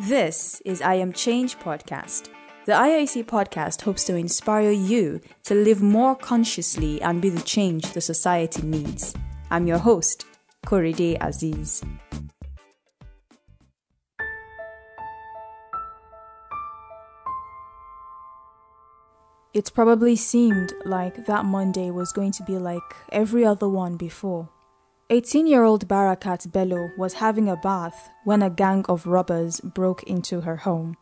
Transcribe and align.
This 0.00 0.62
is 0.64 0.80
I 0.80 0.94
Am 0.94 1.12
Change 1.12 1.58
podcast. 1.58 2.28
The 2.66 2.72
IAC 2.72 3.24
podcast 3.24 3.82
hopes 3.82 4.04
to 4.04 4.14
inspire 4.14 4.70
you 4.70 5.20
to 5.42 5.56
live 5.56 5.82
more 5.82 6.14
consciously 6.14 7.02
and 7.02 7.20
be 7.20 7.30
the 7.30 7.42
change 7.42 7.92
the 7.92 8.00
society 8.00 8.62
needs. 8.62 9.12
I'm 9.50 9.66
your 9.66 9.78
host, 9.78 10.24
Korede 10.64 11.18
Aziz. 11.20 11.82
It 19.52 19.72
probably 19.74 20.14
seemed 20.14 20.74
like 20.84 21.26
that 21.26 21.44
Monday 21.44 21.90
was 21.90 22.12
going 22.12 22.30
to 22.30 22.44
be 22.44 22.56
like 22.56 22.94
every 23.10 23.44
other 23.44 23.68
one 23.68 23.96
before. 23.96 24.48
18 25.10 25.46
year 25.46 25.64
old 25.64 25.88
Barakat 25.88 26.52
Bello 26.52 26.90
was 26.98 27.14
having 27.14 27.48
a 27.48 27.56
bath 27.56 28.10
when 28.24 28.42
a 28.42 28.50
gang 28.50 28.84
of 28.90 29.06
robbers 29.06 29.58
broke 29.60 30.02
into 30.02 30.42
her 30.42 30.56
home. 30.56 30.98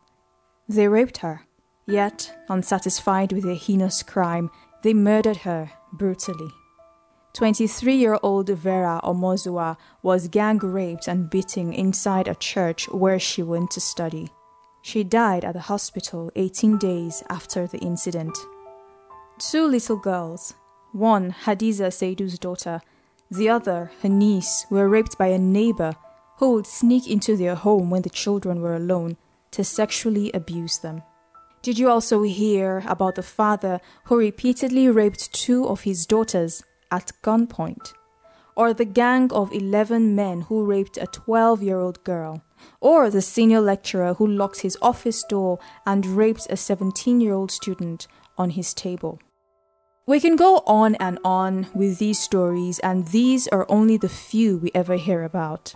They 0.69 0.87
raped 0.87 1.19
her, 1.19 1.42
yet, 1.87 2.32
unsatisfied 2.48 3.32
with 3.32 3.42
their 3.42 3.56
heinous 3.56 4.05
crime, 4.05 4.48
they 4.84 4.95
murdered 4.95 5.38
her 5.38 5.73
brutally. 5.92 6.51
23 7.32 7.96
year 7.96 8.16
old 8.23 8.48
Vera 8.48 9.01
Omozuwa 9.02 9.77
was 10.05 10.29
gang 10.29 10.59
raped 10.59 11.09
and 11.09 11.29
beaten 11.29 11.73
inside 11.73 12.29
a 12.29 12.37
church 12.37 12.88
where 12.91 13.18
she 13.18 13.43
went 13.43 13.73
to 13.73 13.80
study. 13.80 14.29
She 14.82 15.02
died 15.02 15.45
at 15.45 15.54
the 15.54 15.66
hospital 15.66 16.30
18 16.37 16.79
days 16.79 17.24
after 17.29 17.66
the 17.66 17.79
incident. 17.79 18.38
Two 19.41 19.66
little 19.66 19.96
girls, 19.96 20.54
one 20.93 21.32
Hadiza 21.32 21.93
Seidu's 21.93 22.38
daughter, 22.38 22.80
the 23.30 23.48
other, 23.48 23.91
her 24.03 24.09
niece, 24.09 24.66
were 24.71 24.89
raped 24.89 25.19
by 25.19 25.29
a 25.29 25.39
neighbor 25.39 25.95
who 26.39 26.53
would 26.53 26.66
sneak 26.66 27.09
into 27.09 27.37
their 27.37 27.55
home 27.55 27.91
when 27.91 28.02
the 28.02 28.11
children 28.11 28.61
were 28.61 28.77
alone 28.77 29.16
to 29.51 29.65
sexually 29.65 30.30
abuse 30.33 30.79
them. 30.79 31.02
Did 31.62 31.79
you 31.79 31.89
also 31.89 32.23
hear 32.23 32.85
about 32.87 33.16
the 33.16 33.23
father 33.23 33.80
who 34.05 34.18
repeatedly 34.18 34.88
raped 34.88 35.33
two 35.33 35.66
of 35.66 35.80
his 35.80 36.07
daughters 36.07 36.63
at 36.93 37.10
gunpoint? 37.23 37.93
Or 38.55 38.73
the 38.73 38.85
gang 38.85 39.33
of 39.33 39.52
11 39.52 40.15
men 40.15 40.43
who 40.43 40.65
raped 40.65 40.96
a 40.96 41.07
12 41.07 41.63
year 41.63 41.79
old 41.79 42.05
girl? 42.05 42.43
Or 42.80 43.11
the 43.11 43.21
senior 43.21 43.61
lecturer 43.61 44.15
who 44.15 44.27
locked 44.27 44.61
his 44.61 44.79
office 44.80 45.24
door 45.24 45.59
and 45.85 46.07
raped 46.07 46.46
a 46.49 46.57
17 46.57 47.21
year 47.21 47.35
old 47.35 47.51
student 47.51 48.07
on 48.38 48.51
his 48.51 48.73
table? 48.73 49.18
We 50.09 50.21
can 50.21 50.37
go 50.37 50.62
on 50.68 50.95
and 50.96 51.18
on 51.24 51.66
with 51.74 51.99
these 51.99 52.21
stories, 52.21 52.79
and 52.79 53.09
these 53.09 53.49
are 53.49 53.66
only 53.68 53.96
the 53.96 54.09
few 54.09 54.57
we 54.59 54.71
ever 54.73 54.95
hear 54.95 55.24
about. 55.24 55.74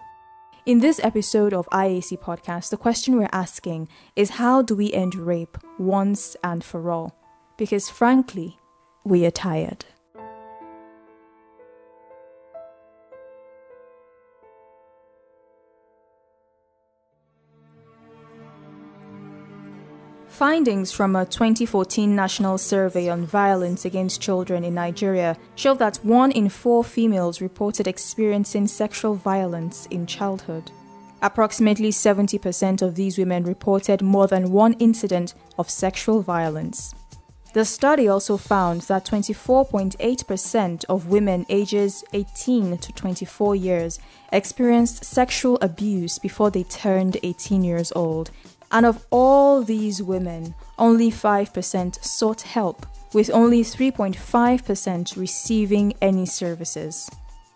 In 0.64 0.78
this 0.78 1.00
episode 1.03 1.53
of 1.53 1.69
IAC 1.73 2.17
Podcast, 2.20 2.70
the 2.70 2.77
question 2.77 3.17
we're 3.17 3.28
asking 3.33 3.89
is 4.14 4.31
how 4.31 4.62
do 4.62 4.77
we 4.77 4.92
end 4.92 5.17
rape 5.17 5.58
once 5.81 6.36
and 6.45 6.62
for 6.62 6.92
all? 6.92 7.17
Because 7.56 7.89
frankly, 7.89 8.56
we 9.05 9.27
are 9.27 9.33
tired. 9.33 9.84
Findings 20.41 20.91
from 20.91 21.16
a 21.16 21.27
2014 21.27 22.16
national 22.16 22.56
survey 22.56 23.10
on 23.10 23.27
violence 23.27 23.84
against 23.84 24.22
children 24.22 24.64
in 24.64 24.72
Nigeria 24.72 25.36
show 25.55 25.74
that 25.74 25.98
one 25.98 26.33
in 26.33 26.48
four 26.48 26.83
females 26.83 27.42
reported 27.42 27.86
experiencing 27.86 28.66
sexual 28.66 29.14
violence 29.14 29.84
in 29.91 30.06
childhood. 30.06 30.70
Approximately 31.20 31.91
70% 31.91 32.80
of 32.80 32.94
these 32.94 33.18
women 33.18 33.44
reported 33.44 34.00
more 34.00 34.27
than 34.28 34.50
one 34.50 34.72
incident 34.78 35.34
of 35.58 35.68
sexual 35.68 36.22
violence. 36.22 36.94
The 37.52 37.66
study 37.66 38.08
also 38.08 38.38
found 38.38 38.80
that 38.83 39.05
24.8% 39.05 40.84
of 40.89 41.08
women 41.08 41.45
ages 41.50 42.02
18 42.14 42.79
to 42.79 42.92
24 42.95 43.56
years 43.56 43.98
experienced 44.33 45.05
sexual 45.05 45.58
abuse 45.61 46.18
before 46.18 46.50
they 46.50 46.62
turned 46.62 47.18
18 47.23 47.62
years 47.62 47.92
old, 47.95 48.30
and 48.73 48.86
of 48.86 49.07
all 49.11 49.63
these 49.63 50.03
women, 50.03 50.55
only 50.79 51.11
5% 51.11 52.05
sought 52.05 52.42
help, 52.42 52.86
with 53.13 53.31
only 53.31 53.63
3.5% 53.63 55.17
receiving 55.17 55.95
any 56.01 56.27
services. 56.27 57.11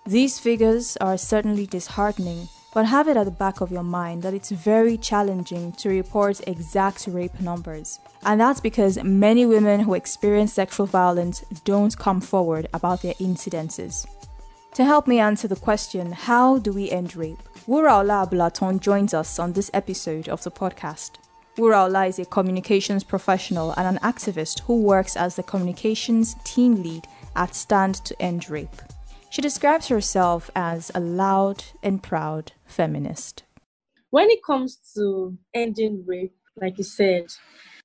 These 0.06 0.38
figures 0.38 0.96
are 0.98 1.16
certainly 1.16 1.66
disheartening, 1.66 2.48
but 2.74 2.86
have 2.86 3.08
it 3.08 3.16
at 3.16 3.24
the 3.24 3.30
back 3.30 3.60
of 3.60 3.70
your 3.70 3.84
mind 3.84 4.22
that 4.22 4.34
it's 4.34 4.50
very 4.50 4.98
challenging 4.98 5.72
to 5.72 5.88
report 5.88 6.46
exact 6.48 7.06
rape 7.06 7.40
numbers. 7.40 8.00
And 8.24 8.40
that's 8.40 8.60
because 8.60 9.02
many 9.02 9.46
women 9.46 9.80
who 9.80 9.94
experience 9.94 10.52
sexual 10.52 10.86
violence 10.86 11.44
don't 11.64 11.96
come 11.96 12.20
forward 12.20 12.66
about 12.74 13.02
their 13.02 13.14
incidences. 13.14 14.06
To 14.74 14.84
help 14.84 15.06
me 15.06 15.20
answer 15.20 15.46
the 15.46 15.54
question, 15.54 16.10
how 16.10 16.58
do 16.58 16.72
we 16.72 16.90
end 16.90 17.14
rape? 17.14 17.38
Wuraola 17.68 18.28
Abulaton 18.28 18.80
joins 18.80 19.14
us 19.14 19.38
on 19.38 19.52
this 19.52 19.70
episode 19.72 20.28
of 20.28 20.42
the 20.42 20.50
podcast. 20.50 21.12
Wuraola 21.56 22.08
is 22.08 22.18
a 22.18 22.24
communications 22.24 23.04
professional 23.04 23.70
and 23.76 23.86
an 23.86 24.02
activist 24.02 24.62
who 24.62 24.82
works 24.82 25.16
as 25.16 25.36
the 25.36 25.44
communications 25.44 26.34
team 26.42 26.82
lead 26.82 27.06
at 27.36 27.54
Stand 27.54 28.04
to 28.04 28.20
End 28.20 28.50
Rape. 28.50 28.82
She 29.30 29.40
describes 29.40 29.86
herself 29.86 30.50
as 30.56 30.90
a 30.92 30.98
loud 30.98 31.62
and 31.80 32.02
proud 32.02 32.50
feminist. 32.66 33.44
When 34.10 34.28
it 34.28 34.42
comes 34.44 34.78
to 34.96 35.38
ending 35.54 36.02
rape, 36.04 36.34
like 36.60 36.78
you 36.78 36.84
said, 36.84 37.26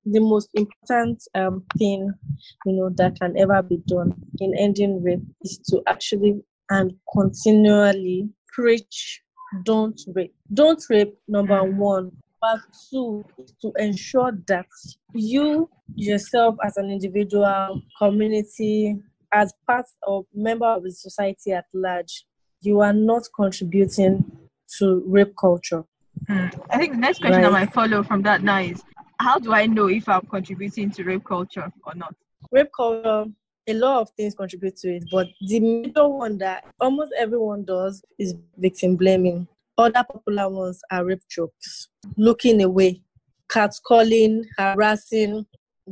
the 0.05 0.21
most 0.21 0.49
important 0.55 1.21
um, 1.35 1.65
thing 1.77 2.11
you 2.65 2.73
know 2.73 2.89
that 2.95 3.19
can 3.19 3.37
ever 3.37 3.61
be 3.61 3.77
done 3.85 4.15
in 4.39 4.55
ending 4.57 5.03
rape 5.03 5.21
is 5.43 5.59
to 5.69 5.83
actually 5.85 6.41
and 6.69 6.93
continually 7.13 8.29
preach 8.53 9.21
don't 9.63 9.99
rape. 10.13 10.33
Don't 10.53 10.83
rape, 10.89 11.17
number 11.27 11.63
one. 11.63 12.11
Number 12.41 12.63
two, 12.89 13.25
to 13.61 13.73
ensure 13.77 14.31
that 14.47 14.67
you 15.13 15.69
yourself 15.95 16.55
as 16.63 16.77
an 16.77 16.89
individual, 16.89 17.81
community, 17.97 18.97
as 19.33 19.53
part 19.67 19.85
of 20.07 20.25
member 20.33 20.65
of 20.65 20.83
the 20.83 20.91
society 20.91 21.51
at 21.51 21.65
large, 21.73 22.25
you 22.61 22.79
are 22.81 22.93
not 22.93 23.23
contributing 23.35 24.23
to 24.77 25.03
rape 25.07 25.33
culture. 25.39 25.83
Mm. 26.29 26.61
I 26.69 26.77
think 26.77 26.93
the 26.93 26.99
next 26.99 27.19
question 27.19 27.41
right. 27.41 27.47
I 27.47 27.65
might 27.65 27.73
follow 27.73 28.03
from 28.03 28.21
that 28.23 28.43
now 28.43 28.59
is 28.59 28.83
how 29.19 29.39
do 29.39 29.53
I 29.53 29.65
know 29.65 29.87
if 29.87 30.07
I'm 30.07 30.21
contributing 30.21 30.91
to 30.91 31.03
rape 31.03 31.25
culture 31.25 31.71
or 31.85 31.95
not? 31.95 32.15
Rape 32.51 32.69
culture 32.75 33.25
a 33.69 33.73
lot 33.73 34.01
of 34.01 34.09
things 34.11 34.35
contribute 34.35 34.75
to 34.77 34.95
it, 34.95 35.03
but 35.11 35.27
the 35.47 35.59
major 35.59 36.07
one 36.07 36.37
that 36.39 36.65
almost 36.79 37.13
everyone 37.17 37.63
does 37.63 38.03
is 38.17 38.35
victim 38.57 38.95
blaming. 38.95 39.47
Other 39.77 40.03
popular 40.03 40.49
ones 40.49 40.81
are 40.91 41.05
rape 41.05 41.21
jokes, 41.29 41.89
looking 42.17 42.61
away, 42.61 43.01
catcalling, 43.49 44.43
harassing, 44.57 45.45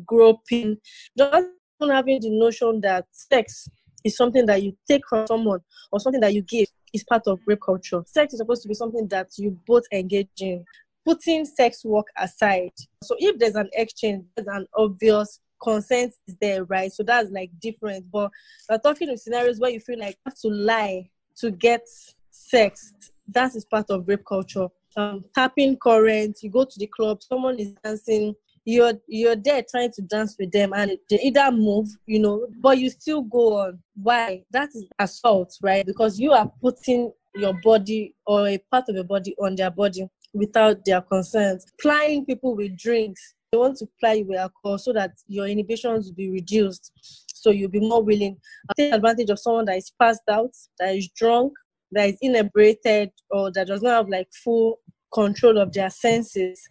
groping, 0.05 0.77
just 1.17 1.47
having 1.81 2.19
the 2.19 2.29
notion 2.31 2.81
that 2.81 3.05
sex 3.11 3.69
is 4.03 4.17
something 4.17 4.45
that 4.45 4.63
you 4.63 4.75
take 4.87 5.03
from 5.07 5.27
someone 5.27 5.59
or 5.91 5.99
something 5.99 6.21
that 6.21 6.33
you 6.33 6.41
give 6.41 6.67
is 6.93 7.03
part 7.03 7.23
of 7.27 7.39
rape 7.45 7.61
culture. 7.63 8.03
Sex 8.05 8.33
is 8.33 8.39
supposed 8.39 8.63
to 8.63 8.67
be 8.67 8.73
something 8.73 9.07
that 9.07 9.29
you 9.37 9.57
both 9.67 9.83
engage 9.91 10.27
in. 10.39 10.65
Putting 11.05 11.45
sex 11.45 11.85
work 11.85 12.07
aside. 12.17 12.71
So 13.03 13.15
if 13.19 13.39
there's 13.39 13.55
an 13.55 13.69
exchange, 13.73 14.25
there's 14.35 14.47
an 14.47 14.67
obvious 14.75 15.39
consent 15.61 16.13
is 16.27 16.35
there, 16.39 16.63
right? 16.65 16.91
So 16.91 17.03
that's 17.03 17.29
like 17.31 17.51
different. 17.59 18.09
But 18.11 18.31
we're 18.69 18.77
talking 18.79 19.09
of 19.09 19.19
scenarios 19.19 19.59
where 19.59 19.71
you 19.71 19.79
feel 19.79 19.99
like 19.99 20.17
to 20.41 20.47
lie 20.49 21.09
to 21.37 21.51
get 21.51 21.87
sex. 22.31 22.93
That 23.27 23.55
is 23.55 23.65
part 23.65 23.89
of 23.89 24.07
rape 24.07 24.25
culture. 24.25 24.67
Um, 24.95 25.25
tapping 25.35 25.77
current, 25.77 26.37
you 26.41 26.49
go 26.49 26.63
to 26.63 26.79
the 26.79 26.87
club, 26.87 27.21
someone 27.21 27.59
is 27.59 27.73
dancing, 27.83 28.33
you're 28.65 28.93
you're 29.07 29.35
there 29.35 29.63
trying 29.69 29.91
to 29.93 30.01
dance 30.01 30.35
with 30.37 30.51
them 30.51 30.73
and 30.73 30.97
they 31.09 31.19
either 31.23 31.51
move, 31.51 31.87
you 32.05 32.19
know, 32.19 32.47
but 32.61 32.77
you 32.77 32.89
still 32.89 33.21
go 33.21 33.59
on. 33.59 33.79
Why? 33.95 34.43
That 34.51 34.69
is 34.75 34.85
assault, 34.99 35.57
right? 35.61 35.85
Because 35.85 36.19
you 36.19 36.33
are 36.33 36.51
putting 36.61 37.13
your 37.35 37.53
body 37.63 38.13
or 38.25 38.47
a 38.47 38.57
part 38.69 38.89
of 38.89 38.95
your 38.95 39.05
body 39.05 39.35
on 39.41 39.55
their 39.55 39.71
body 39.71 40.07
without 40.33 40.83
their 40.83 41.01
consent. 41.01 41.63
Plying 41.79 42.25
people 42.25 42.55
with 42.55 42.77
drinks, 42.77 43.35
they 43.51 43.57
want 43.57 43.77
to 43.77 43.87
ply 43.99 44.13
you 44.13 44.25
with 44.25 44.39
alcohol 44.39 44.77
so 44.77 44.91
that 44.93 45.11
your 45.27 45.47
inhibitions 45.47 46.07
will 46.07 46.15
be 46.15 46.29
reduced. 46.29 46.91
So 47.33 47.49
you'll 47.51 47.69
be 47.69 47.79
more 47.79 48.03
willing 48.03 48.37
take 48.75 48.93
advantage 48.93 49.29
of 49.29 49.39
someone 49.39 49.65
that 49.65 49.77
is 49.77 49.91
passed 49.99 50.27
out, 50.29 50.51
that 50.79 50.95
is 50.95 51.07
drunk, 51.15 51.53
that 51.91 52.09
is 52.09 52.17
inebriated, 52.21 53.11
or 53.29 53.51
that 53.53 53.67
does 53.67 53.81
not 53.81 53.91
have 53.91 54.09
like 54.09 54.27
full 54.43 54.79
control 55.13 55.57
of 55.57 55.71
their 55.71 55.89
senses. 55.89 56.61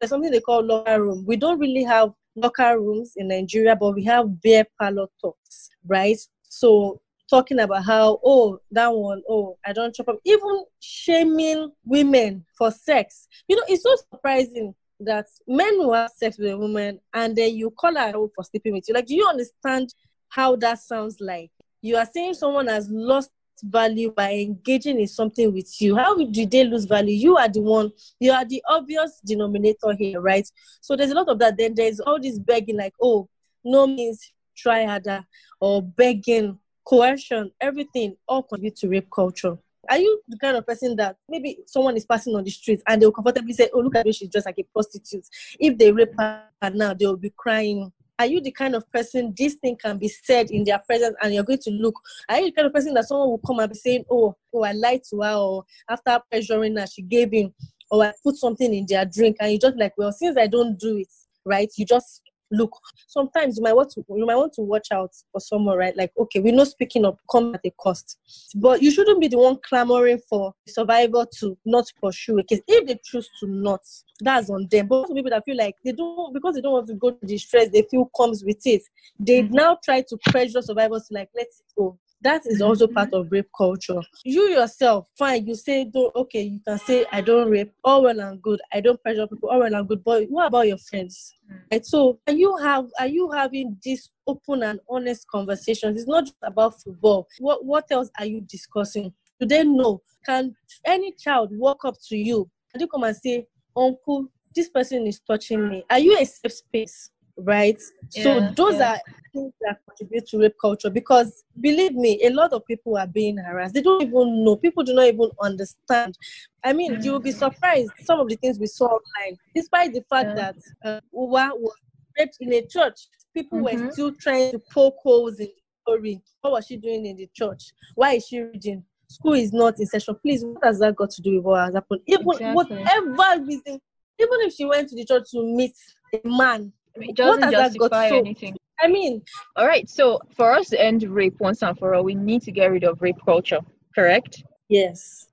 There's 0.00 0.10
something 0.10 0.30
they 0.30 0.40
call 0.40 0.64
locker 0.64 1.02
room. 1.02 1.24
We 1.26 1.36
don't 1.36 1.58
really 1.58 1.82
have 1.82 2.12
locker 2.36 2.80
rooms 2.80 3.14
in 3.16 3.28
Nigeria, 3.28 3.74
but 3.74 3.94
we 3.94 4.04
have 4.04 4.40
beer 4.40 4.64
parlor 4.78 5.08
talks, 5.20 5.70
right? 5.86 6.18
So 6.48 7.00
talking 7.28 7.60
about 7.60 7.84
how 7.84 8.18
oh 8.24 8.58
that 8.72 8.88
one 8.88 9.22
oh 9.28 9.56
I 9.64 9.72
don't 9.72 9.94
chop 9.94 10.08
up 10.08 10.18
even 10.24 10.64
shaming 10.80 11.70
women 11.84 12.44
for 12.56 12.70
sex. 12.70 13.28
You 13.48 13.56
know, 13.56 13.62
it's 13.68 13.82
so 13.82 13.96
surprising 14.12 14.74
that 15.00 15.26
men 15.46 15.78
will 15.78 15.94
have 15.94 16.10
sex 16.16 16.38
with 16.38 16.50
a 16.50 16.58
woman 16.58 17.00
and 17.14 17.34
then 17.36 17.54
you 17.54 17.70
call 17.70 17.94
her 17.94 18.12
out 18.14 18.30
for 18.34 18.44
sleeping 18.44 18.74
with 18.74 18.84
you. 18.88 18.94
Like, 18.94 19.06
do 19.06 19.14
you 19.14 19.26
understand 19.26 19.94
how 20.28 20.56
that 20.56 20.78
sounds 20.78 21.16
like? 21.20 21.50
You 21.82 21.96
are 21.96 22.06
saying 22.06 22.34
someone 22.34 22.66
has 22.68 22.88
lost 22.90 23.30
value 23.62 24.10
by 24.12 24.32
engaging 24.32 25.00
in 25.00 25.06
something 25.06 25.52
with 25.52 25.80
you. 25.80 25.96
How 25.96 26.16
do 26.16 26.46
they 26.46 26.64
lose 26.64 26.84
value? 26.84 27.14
You 27.14 27.36
are 27.36 27.48
the 27.48 27.60
one, 27.60 27.90
you 28.18 28.32
are 28.32 28.44
the 28.44 28.62
obvious 28.68 29.20
denominator 29.24 29.94
here, 29.98 30.20
right? 30.20 30.48
So 30.80 30.96
there's 30.96 31.10
a 31.10 31.14
lot 31.14 31.28
of 31.28 31.38
that. 31.40 31.56
Then 31.58 31.74
there's 31.74 32.00
all 32.00 32.20
this 32.20 32.38
begging, 32.38 32.76
like, 32.76 32.94
oh, 33.02 33.28
no 33.64 33.86
means 33.86 34.32
try 34.56 34.84
harder, 34.84 35.24
or 35.60 35.82
begging, 35.82 36.58
coercion, 36.84 37.50
everything 37.60 38.16
all 38.28 38.42
contribute 38.42 38.76
to 38.76 38.88
rape 38.88 39.08
culture. 39.14 39.56
Are 39.88 39.98
you 39.98 40.20
the 40.28 40.38
kind 40.38 40.56
of 40.56 40.66
person 40.66 40.94
that 40.96 41.16
maybe 41.28 41.58
someone 41.66 41.96
is 41.96 42.04
passing 42.04 42.34
on 42.34 42.44
the 42.44 42.50
street 42.50 42.82
and 42.86 43.00
they'll 43.00 43.12
comfortably 43.12 43.52
say, 43.52 43.68
Oh, 43.72 43.80
look 43.80 43.96
at 43.96 44.06
me, 44.06 44.12
she's 44.12 44.28
just 44.28 44.46
like 44.46 44.58
a 44.58 44.62
prostitute? 44.72 45.24
If 45.58 45.78
they 45.78 45.90
rape 45.90 46.12
her 46.18 46.44
now, 46.72 46.94
they'll 46.94 47.16
be 47.16 47.32
crying. 47.36 47.92
Are 48.18 48.26
you 48.26 48.40
the 48.42 48.50
kind 48.50 48.74
of 48.74 48.90
person 48.92 49.32
this 49.36 49.54
thing 49.54 49.76
can 49.76 49.96
be 49.96 50.08
said 50.08 50.50
in 50.50 50.64
their 50.64 50.78
presence 50.80 51.16
and 51.22 51.32
you're 51.32 51.44
going 51.44 51.60
to 51.60 51.70
look? 51.70 51.98
Are 52.28 52.38
you 52.38 52.46
the 52.46 52.52
kind 52.52 52.66
of 52.66 52.74
person 52.74 52.92
that 52.94 53.06
someone 53.08 53.30
will 53.30 53.38
come 53.38 53.60
and 53.60 53.72
be 53.72 53.78
saying, 53.78 54.04
Oh, 54.10 54.36
oh, 54.52 54.62
I 54.62 54.72
lied 54.72 55.02
to 55.10 55.22
her, 55.22 55.34
or 55.34 55.64
after 55.88 56.20
pressuring 56.32 56.78
her, 56.78 56.86
she 56.86 57.02
gave 57.02 57.32
in, 57.32 57.52
or 57.90 58.04
I 58.04 58.12
put 58.22 58.36
something 58.36 58.74
in 58.74 58.84
their 58.86 59.06
drink, 59.06 59.38
and 59.40 59.52
you 59.52 59.58
just 59.58 59.78
like, 59.78 59.94
Well, 59.96 60.12
since 60.12 60.36
I 60.36 60.46
don't 60.46 60.78
do 60.78 60.98
it, 60.98 61.08
right? 61.46 61.70
You 61.76 61.86
just 61.86 62.20
look 62.50 62.76
sometimes 63.06 63.56
you 63.56 63.62
might 63.62 63.76
want 63.76 63.90
to 63.90 64.04
you 64.08 64.26
might 64.26 64.36
want 64.36 64.52
to 64.52 64.62
watch 64.62 64.88
out 64.92 65.12
for 65.32 65.40
someone 65.40 65.76
right? 65.76 65.96
Like 65.96 66.12
okay 66.18 66.40
we 66.40 66.52
know 66.52 66.64
speaking 66.64 67.04
up 67.04 67.18
come 67.30 67.54
at 67.54 67.60
a 67.64 67.70
cost 67.70 68.18
but 68.56 68.82
you 68.82 68.90
shouldn't 68.90 69.20
be 69.20 69.28
the 69.28 69.38
one 69.38 69.58
clamoring 69.62 70.20
for 70.28 70.54
survivor 70.66 71.26
to 71.38 71.56
not 71.64 71.86
pursue 72.02 72.38
a 72.38 72.44
case. 72.44 72.60
If 72.66 72.86
they 72.86 72.98
choose 73.04 73.28
to 73.40 73.46
not 73.46 73.82
that's 74.22 74.50
on 74.50 74.68
them. 74.70 74.86
But 74.86 75.06
some 75.06 75.16
people 75.16 75.30
that 75.30 75.44
feel 75.44 75.56
like 75.56 75.76
they 75.84 75.92
don't 75.92 76.32
because 76.32 76.54
they 76.54 76.60
don't 76.60 76.72
want 76.72 76.86
to 76.88 76.94
go 76.94 77.10
to 77.10 77.26
the 77.26 77.38
stress 77.38 77.68
they 77.70 77.86
feel 77.90 78.10
comes 78.16 78.44
with 78.44 78.66
it. 78.66 78.82
They 79.18 79.42
mm-hmm. 79.42 79.54
now 79.54 79.78
try 79.82 80.02
to 80.02 80.18
pressure 80.30 80.62
survivors 80.62 81.08
to 81.08 81.14
like 81.14 81.30
let 81.34 81.46
it 81.46 81.72
go 81.76 81.98
that 82.22 82.42
is 82.46 82.60
also 82.60 82.86
mm-hmm. 82.86 82.94
part 82.94 83.14
of 83.14 83.30
rape 83.30 83.48
culture. 83.56 84.00
You 84.24 84.42
yourself, 84.48 85.06
fine, 85.18 85.46
you 85.46 85.54
say, 85.54 85.84
don't, 85.84 86.14
okay, 86.14 86.42
you 86.42 86.60
can 86.66 86.78
say, 86.78 87.06
I 87.10 87.22
don't 87.22 87.50
rape, 87.50 87.72
all 87.82 88.02
well 88.02 88.20
and 88.20 88.42
good. 88.42 88.60
I 88.72 88.80
don't 88.80 89.02
pressure 89.02 89.26
people, 89.26 89.48
all 89.48 89.60
well 89.60 89.74
and 89.74 89.88
good. 89.88 90.04
But 90.04 90.24
what 90.28 90.48
about 90.48 90.68
your 90.68 90.78
friends? 90.78 91.34
Mm. 91.50 91.60
Right? 91.72 91.86
So, 91.86 92.18
are 92.26 92.34
you 92.34 92.56
have 92.58 92.86
are 92.98 93.06
you 93.06 93.30
having 93.30 93.78
this 93.84 94.10
open 94.26 94.62
and 94.62 94.80
honest 94.88 95.26
conversations? 95.28 95.96
It's 95.96 96.08
not 96.08 96.24
just 96.24 96.36
about 96.42 96.80
football. 96.82 97.26
What 97.38 97.64
what 97.64 97.86
else 97.90 98.10
are 98.18 98.26
you 98.26 98.42
discussing? 98.42 99.12
Do 99.38 99.46
they 99.46 99.64
know? 99.64 100.02
Can 100.26 100.54
any 100.84 101.12
child 101.12 101.48
walk 101.52 101.84
up 101.86 101.94
to 102.08 102.16
you 102.16 102.50
and 102.74 102.80
you 102.80 102.86
come 102.86 103.04
and 103.04 103.16
say, 103.16 103.46
Uncle, 103.74 104.26
this 104.54 104.68
person 104.68 105.06
is 105.06 105.20
touching 105.20 105.68
me? 105.68 105.84
Are 105.88 105.98
you 105.98 106.18
a 106.18 106.24
safe 106.26 106.52
space? 106.52 107.10
Right? 107.44 107.80
Yeah, 108.12 108.22
so 108.22 108.52
those 108.56 108.78
yeah. 108.78 108.92
are 108.92 109.00
things 109.32 109.52
that 109.60 109.78
contribute 109.86 110.26
to 110.28 110.38
rape 110.38 110.56
culture 110.60 110.90
because 110.90 111.44
believe 111.60 111.94
me, 111.94 112.20
a 112.24 112.30
lot 112.30 112.52
of 112.52 112.66
people 112.66 112.96
are 112.96 113.06
being 113.06 113.36
harassed. 113.36 113.74
They 113.74 113.82
don't 113.82 114.02
even 114.02 114.44
know. 114.44 114.56
People 114.56 114.82
do 114.82 114.94
not 114.94 115.06
even 115.06 115.30
understand. 115.40 116.16
I 116.64 116.72
mean, 116.72 116.94
mm-hmm. 116.94 117.02
you'll 117.02 117.20
be 117.20 117.32
surprised 117.32 117.90
some 118.04 118.20
of 118.20 118.28
the 118.28 118.36
things 118.36 118.58
we 118.58 118.66
saw 118.66 118.86
online, 118.86 119.38
despite 119.54 119.92
the 119.92 120.02
fact 120.08 120.30
yeah. 120.30 120.34
that 120.34 120.56
uh, 120.84 121.00
Uwa 121.14 121.50
was 121.54 121.76
raped 122.18 122.36
in 122.40 122.52
a 122.52 122.62
church. 122.66 123.08
People 123.34 123.60
mm-hmm. 123.60 123.86
were 123.86 123.92
still 123.92 124.12
trying 124.12 124.52
to 124.52 124.60
poke 124.72 124.96
holes 125.02 125.38
in 125.38 125.46
the 125.46 125.52
story. 125.82 126.22
What 126.40 126.52
was 126.52 126.66
she 126.66 126.76
doing 126.76 127.06
in 127.06 127.16
the 127.16 127.28
church? 127.34 127.72
Why 127.94 128.14
is 128.14 128.26
she 128.26 128.40
reading? 128.40 128.84
School 129.08 129.34
is 129.34 129.52
not 129.52 129.78
in 129.80 129.86
session. 129.86 130.16
Please, 130.22 130.44
what 130.44 130.64
has 130.64 130.78
that 130.78 130.94
got 130.94 131.10
to 131.10 131.22
do 131.22 131.36
with 131.36 131.44
what 131.44 131.64
has 131.64 131.74
happened? 131.74 132.00
Even 132.06 132.28
exactly. 132.30 132.54
whatever 132.54 133.44
reason, 133.44 133.80
even 134.20 134.40
if 134.42 134.54
she 134.54 134.64
went 134.64 134.88
to 134.88 134.96
the 134.96 135.04
church 135.04 135.30
to 135.32 135.42
meet 135.42 135.72
a 136.14 136.20
man 136.28 136.72
it 136.94 137.16
doesn't 137.16 137.50
justify 137.50 138.08
anything. 138.08 138.56
I 138.80 138.88
mean, 138.88 139.22
all 139.56 139.66
right. 139.66 139.88
So 139.88 140.20
for 140.34 140.52
us 140.52 140.68
to 140.70 140.80
end 140.80 141.02
rape 141.02 141.38
once 141.38 141.62
and 141.62 141.78
for 141.78 141.94
all, 141.94 142.02
we 142.02 142.14
need 142.14 142.42
to 142.42 142.52
get 142.52 142.70
rid 142.70 142.84
of 142.84 143.02
rape 143.02 143.18
culture. 143.24 143.60
Correct? 143.94 144.42
Yes. 144.68 145.26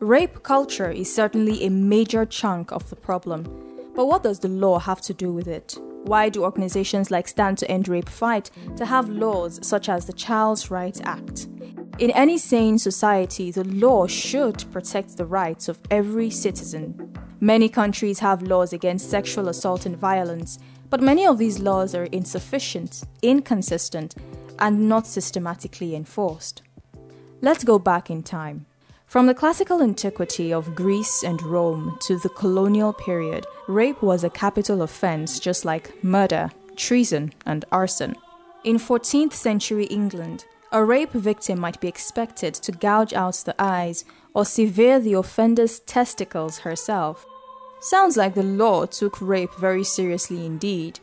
Rape 0.00 0.42
culture 0.42 0.90
is 0.90 1.14
certainly 1.14 1.64
a 1.64 1.70
major 1.70 2.24
chunk 2.24 2.72
of 2.72 2.88
the 2.90 2.96
problem. 2.96 3.44
But 3.94 4.06
what 4.06 4.22
does 4.22 4.38
the 4.38 4.48
law 4.48 4.78
have 4.78 5.00
to 5.02 5.14
do 5.14 5.32
with 5.32 5.46
it? 5.46 5.76
Why 6.04 6.30
do 6.30 6.42
organizations 6.42 7.10
like 7.10 7.28
Stand 7.28 7.58
to 7.58 7.70
End 7.70 7.86
Rape 7.86 8.08
fight 8.08 8.50
to 8.76 8.86
have 8.86 9.10
laws 9.10 9.60
such 9.62 9.90
as 9.90 10.06
the 10.06 10.14
Child's 10.14 10.70
Rights 10.70 11.00
Act? 11.04 11.48
In 11.98 12.10
any 12.12 12.38
sane 12.38 12.78
society, 12.78 13.50
the 13.50 13.64
law 13.64 14.06
should 14.06 14.64
protect 14.72 15.18
the 15.18 15.26
rights 15.26 15.68
of 15.68 15.78
every 15.90 16.30
citizen. 16.30 17.12
Many 17.42 17.70
countries 17.70 18.18
have 18.18 18.42
laws 18.42 18.74
against 18.74 19.08
sexual 19.08 19.48
assault 19.48 19.86
and 19.86 19.96
violence, 19.96 20.58
but 20.90 21.00
many 21.00 21.26
of 21.26 21.38
these 21.38 21.58
laws 21.58 21.94
are 21.94 22.04
insufficient, 22.04 23.02
inconsistent, 23.22 24.14
and 24.58 24.90
not 24.90 25.06
systematically 25.06 25.94
enforced. 25.96 26.60
Let's 27.40 27.64
go 27.64 27.78
back 27.78 28.10
in 28.10 28.22
time. 28.22 28.66
From 29.06 29.24
the 29.24 29.34
classical 29.34 29.82
antiquity 29.82 30.52
of 30.52 30.74
Greece 30.74 31.24
and 31.24 31.42
Rome 31.42 31.96
to 32.02 32.18
the 32.18 32.28
colonial 32.28 32.92
period, 32.92 33.46
rape 33.66 34.02
was 34.02 34.22
a 34.22 34.30
capital 34.30 34.82
offense 34.82 35.40
just 35.40 35.64
like 35.64 36.04
murder, 36.04 36.50
treason, 36.76 37.32
and 37.46 37.64
arson. 37.72 38.16
In 38.64 38.76
14th 38.76 39.32
century 39.32 39.86
England, 39.86 40.44
a 40.72 40.84
rape 40.84 41.12
victim 41.12 41.58
might 41.58 41.80
be 41.80 41.88
expected 41.88 42.54
to 42.54 42.70
gouge 42.70 43.12
out 43.12 43.34
the 43.44 43.54
eyes 43.58 44.04
or 44.34 44.44
sever 44.44 45.00
the 45.00 45.14
offender's 45.14 45.80
testicles 45.80 46.58
herself. 46.58 47.26
Sounds 47.80 48.16
like 48.16 48.34
the 48.34 48.42
law 48.42 48.84
took 48.84 49.20
rape 49.22 49.54
very 49.54 49.84
seriously 49.84 50.44
indeed. 50.44 51.00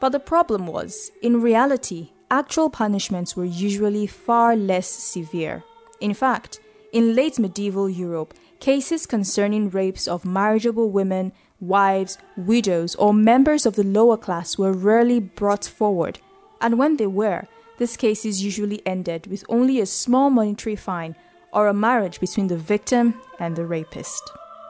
But 0.00 0.12
the 0.12 0.20
problem 0.20 0.66
was, 0.66 1.10
in 1.20 1.42
reality, 1.42 2.12
actual 2.30 2.70
punishments 2.70 3.36
were 3.36 3.44
usually 3.44 4.06
far 4.06 4.56
less 4.56 4.88
severe. 4.88 5.62
In 6.00 6.14
fact, 6.14 6.60
in 6.92 7.14
late 7.14 7.38
medieval 7.38 7.90
Europe, 7.90 8.32
cases 8.58 9.04
concerning 9.04 9.68
rapes 9.68 10.08
of 10.08 10.24
marriageable 10.24 10.90
women, 10.90 11.32
wives, 11.60 12.16
widows, 12.36 12.94
or 12.94 13.12
members 13.12 13.66
of 13.66 13.76
the 13.76 13.84
lower 13.84 14.16
class 14.16 14.56
were 14.56 14.72
rarely 14.72 15.20
brought 15.20 15.64
forward, 15.64 16.20
and 16.60 16.78
when 16.78 16.96
they 16.96 17.06
were, 17.06 17.46
these 17.78 17.96
cases 17.96 18.42
usually 18.42 18.80
ended 18.86 19.26
with 19.26 19.44
only 19.48 19.80
a 19.80 19.86
small 19.86 20.30
monetary 20.30 20.76
fine 20.76 21.16
or 21.52 21.68
a 21.68 21.74
marriage 21.74 22.20
between 22.20 22.46
the 22.46 22.56
victim 22.56 23.20
and 23.38 23.56
the 23.56 23.66
rapist. 23.66 24.22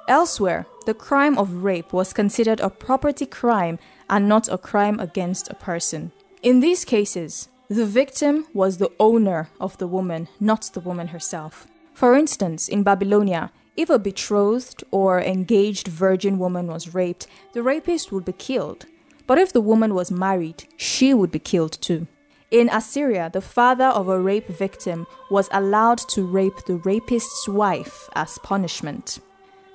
Elsewhere, 0.09 0.67
the 0.85 0.95
crime 0.95 1.39
of 1.39 1.65
rape 1.65 1.93
was 1.93 2.13
considered 2.13 2.61
a 2.61 2.69
property 2.69 3.25
crime 3.25 3.79
and 4.11 4.29
not 4.29 4.53
a 4.53 4.59
crime 4.59 5.01
against 5.01 5.51
a 5.51 5.55
person. 5.55 6.13
In 6.43 6.61
these 6.61 6.85
cases, 6.85 7.49
the 7.69 7.87
victim 7.87 8.47
was 8.53 8.77
the 8.77 8.93
owner 9.01 9.49
of 9.59 9.79
the 9.79 9.87
woman, 9.87 10.29
not 10.39 10.71
the 10.75 10.81
woman 10.81 11.09
herself. 11.09 11.67
For 11.95 12.15
instance, 12.17 12.69
in 12.69 12.83
Babylonia, 12.83 13.51
if 13.77 13.89
a 13.89 13.99
betrothed 13.99 14.85
or 14.91 15.21
engaged 15.21 15.89
virgin 15.89 16.39
woman 16.39 16.67
was 16.67 16.95
raped, 16.95 17.27
the 17.55 17.63
rapist 17.63 18.13
would 18.13 18.27
be 18.27 18.33
killed. 18.33 18.85
But 19.27 19.39
if 19.39 19.53
the 19.55 19.63
woman 19.63 19.95
was 19.95 20.11
married, 20.11 20.65
she 20.77 21.15
would 21.15 21.31
be 21.31 21.39
killed 21.39 21.73
too. 21.81 22.07
In 22.51 22.69
Assyria, 22.69 23.31
the 23.33 23.41
father 23.41 23.87
of 23.87 24.09
a 24.09 24.21
rape 24.21 24.49
victim 24.49 25.07
was 25.31 25.49
allowed 25.51 25.99
to 26.11 26.27
rape 26.27 26.67
the 26.67 26.77
rapist's 26.77 27.49
wife 27.49 28.09
as 28.15 28.39
punishment. 28.43 29.19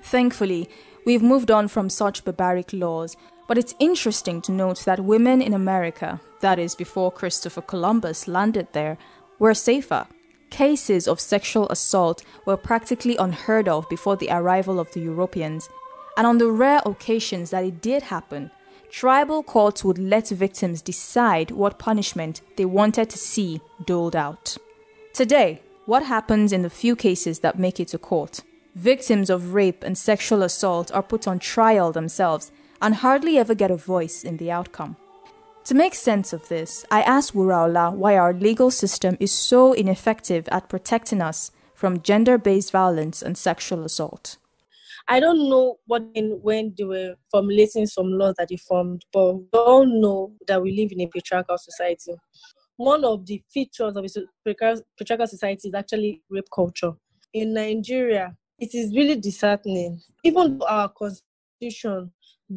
Thankfully, 0.10 0.68
we've 1.06 1.22
moved 1.22 1.52
on 1.52 1.68
from 1.68 1.88
such 1.88 2.26
barbaric 2.26 2.74
laws, 2.74 3.16
but 3.48 3.60
it's 3.60 3.76
interesting 3.80 4.42
to 4.42 4.52
note 4.52 4.84
that 4.86 5.04
women 5.04 5.40
in 5.40 5.54
America, 5.54 6.20
that 6.40 6.58
is, 6.58 6.74
before 6.74 7.12
Christopher 7.12 7.62
Columbus 7.62 8.28
landed 8.28 8.68
there, 8.74 8.98
were 9.38 9.54
safer. 9.54 10.08
Cases 10.50 11.08
of 11.08 11.20
sexual 11.20 11.70
assault 11.70 12.24
were 12.48 12.58
practically 12.58 13.18
unheard 13.18 13.70
of 13.70 13.88
before 13.88 14.16
the 14.16 14.32
arrival 14.32 14.80
of 14.80 14.92
the 14.94 15.00
Europeans, 15.00 15.70
and 16.18 16.26
on 16.26 16.40
the 16.40 16.52
rare 16.52 16.82
occasions 16.88 17.52
that 17.52 17.64
it 17.64 17.80
did 17.80 18.02
happen, 18.02 18.50
tribal 18.90 19.44
courts 19.44 19.84
would 19.84 20.00
let 20.00 20.30
victims 20.30 20.82
decide 20.82 21.52
what 21.52 21.78
punishment 21.78 22.42
they 22.58 22.66
wanted 22.66 23.12
to 23.12 23.20
see 23.20 23.62
doled 23.86 24.16
out. 24.16 24.58
Today, 25.14 25.62
what 25.86 26.02
happens 26.02 26.52
in 26.52 26.64
the 26.64 26.70
few 26.72 26.96
cases 26.96 27.42
that 27.42 27.60
make 27.60 27.80
it 27.80 27.90
to 27.90 28.00
court? 28.00 28.42
Victims 28.80 29.30
of 29.30 29.54
rape 29.54 29.84
and 29.84 29.98
sexual 29.98 30.42
assault 30.42 30.90
are 30.94 31.04
put 31.04 31.28
on 31.28 31.38
trial 31.38 31.92
themselves 31.92 32.50
and 32.82 32.96
hardly 32.96 33.38
ever 33.38 33.54
get 33.54 33.70
a 33.70 33.76
voice 33.76 34.24
in 34.24 34.38
the 34.38 34.50
outcome. 34.50 34.96
To 35.66 35.76
make 35.76 35.94
sense 35.94 36.32
of 36.32 36.48
this, 36.48 36.86
I 36.90 37.02
asked 37.02 37.34
Wuraola 37.34 37.92
why 37.92 38.16
our 38.16 38.32
legal 38.32 38.72
system 38.72 39.18
is 39.20 39.34
so 39.34 39.74
ineffective 39.74 40.48
at 40.48 40.70
protecting 40.70 41.22
us 41.22 41.52
from 41.76 42.02
gender 42.04 42.38
based 42.38 42.72
violence 42.72 43.22
and 43.22 43.38
sexual 43.38 43.84
assault. 43.84 44.38
I 45.10 45.20
don't 45.20 45.50
know 45.50 45.76
what 45.86 46.04
when 46.42 46.74
they 46.78 46.86
were 46.86 47.16
formulating 47.30 47.86
some 47.86 48.14
laws 48.14 48.36
that 48.38 48.48
they 48.48 48.56
formed, 48.56 49.04
but 49.12 49.34
we 49.36 49.48
all 49.52 49.86
know 49.86 50.32
that 50.48 50.62
we 50.62 50.72
live 50.72 50.94
in 50.94 51.02
a 51.02 51.08
patriarchal 51.08 51.58
society. 51.58 52.14
one 52.78 53.04
of 53.04 53.26
the 53.26 53.44
features 53.54 53.98
of 53.98 54.06
a 54.06 54.78
patriarchal 54.98 55.28
society 55.28 55.68
is 55.68 55.74
actually 55.74 56.22
rape 56.30 56.48
culture. 56.56 56.94
In 57.34 57.54
Nigeria, 57.54 58.38
it 58.60 58.76
is 58.76 58.96
really 58.96 59.16
disheartening. 59.16 60.02
Even 60.24 60.58
though 60.58 60.66
our 60.68 60.90
constitution 60.90 62.12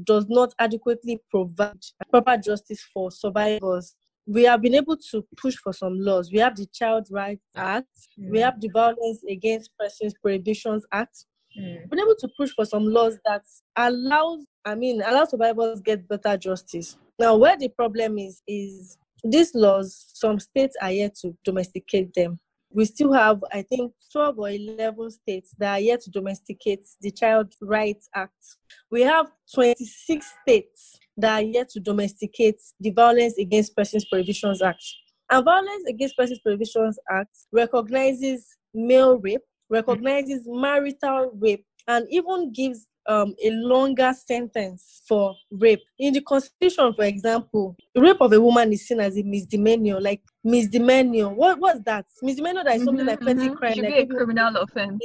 does 0.04 0.26
not 0.28 0.54
adequately 0.58 1.20
provide 1.30 1.78
proper 2.10 2.36
justice 2.36 2.82
for 2.92 3.10
survivors, 3.10 3.94
we 4.26 4.44
have 4.44 4.62
been 4.62 4.74
able 4.74 4.96
to 5.10 5.24
push 5.36 5.56
for 5.56 5.72
some 5.72 5.98
laws. 5.98 6.30
We 6.32 6.38
have 6.38 6.56
the 6.56 6.66
Child 6.66 7.08
Rights 7.10 7.44
Act, 7.56 7.88
mm. 8.18 8.30
we 8.30 8.38
have 8.38 8.60
the 8.60 8.68
Violence 8.68 9.22
Against 9.28 9.70
Persons 9.78 10.14
Prohibitions 10.20 10.84
Act. 10.92 11.26
Mm. 11.58 11.80
We've 11.80 11.90
been 11.90 12.00
able 12.00 12.16
to 12.18 12.28
push 12.36 12.50
for 12.50 12.64
some 12.64 12.84
laws 12.84 13.18
that 13.26 13.42
allows, 13.76 14.46
I 14.64 14.74
mean, 14.74 15.02
allow 15.02 15.24
survivors 15.24 15.80
get 15.80 16.08
better 16.08 16.36
justice. 16.36 16.96
Now, 17.18 17.36
where 17.36 17.58
the 17.58 17.68
problem 17.68 18.18
is, 18.18 18.42
is 18.46 18.96
these 19.24 19.54
laws, 19.54 20.06
some 20.14 20.38
states 20.38 20.76
are 20.80 20.92
yet 20.92 21.14
to 21.16 21.36
domesticate 21.44 22.14
them. 22.14 22.40
We 22.74 22.86
still 22.86 23.12
have, 23.12 23.44
I 23.52 23.62
think, 23.62 23.92
12 24.12 24.38
or 24.38 24.48
11 24.48 25.10
states 25.10 25.54
that 25.58 25.72
are 25.74 25.80
yet 25.80 26.00
to 26.02 26.10
domesticate 26.10 26.86
the 27.00 27.10
Child 27.10 27.52
Rights 27.60 28.08
Act. 28.14 28.56
We 28.90 29.02
have 29.02 29.30
26 29.54 30.34
states 30.42 30.98
that 31.18 31.42
are 31.42 31.46
yet 31.46 31.68
to 31.70 31.80
domesticate 31.80 32.60
the 32.80 32.90
Violence 32.90 33.36
Against 33.38 33.76
Persons 33.76 34.06
Prohibitions 34.06 34.62
Act. 34.62 34.82
And 35.30 35.44
Violence 35.44 35.84
Against 35.88 36.16
Persons 36.16 36.40
Prohibitions 36.40 36.98
Act 37.10 37.36
recognizes 37.52 38.46
male 38.72 39.18
rape, 39.18 39.42
recognizes 39.68 40.42
marital 40.46 41.32
rape, 41.38 41.66
and 41.88 42.06
even 42.10 42.52
gives 42.52 42.86
um, 43.06 43.34
a 43.42 43.50
longer 43.50 44.12
sentence 44.12 45.02
for 45.06 45.34
rape. 45.50 45.82
In 45.98 46.14
the 46.14 46.20
Constitution, 46.20 46.92
for 46.94 47.04
example, 47.04 47.76
rape 47.96 48.20
of 48.20 48.32
a 48.32 48.40
woman 48.40 48.72
is 48.72 48.86
seen 48.86 49.00
as 49.00 49.16
a 49.16 49.22
misdemeanor, 49.22 50.00
like 50.00 50.22
misdemeanor. 50.44 51.28
What 51.30 51.58
what's 51.58 51.80
that? 51.82 52.06
Misdemeanor 52.22 52.64
that 52.64 52.76
is 52.76 52.84
something 52.84 53.06
mm-hmm, 53.06 53.08
like 53.08 53.20
petty 53.20 53.48
mm-hmm. 53.48 53.54
crime. 53.54 53.74
Should 53.74 53.84
like 53.84 53.94
be 53.94 54.00
a 54.00 54.06
criminal 54.06 54.56
offense. 54.56 55.02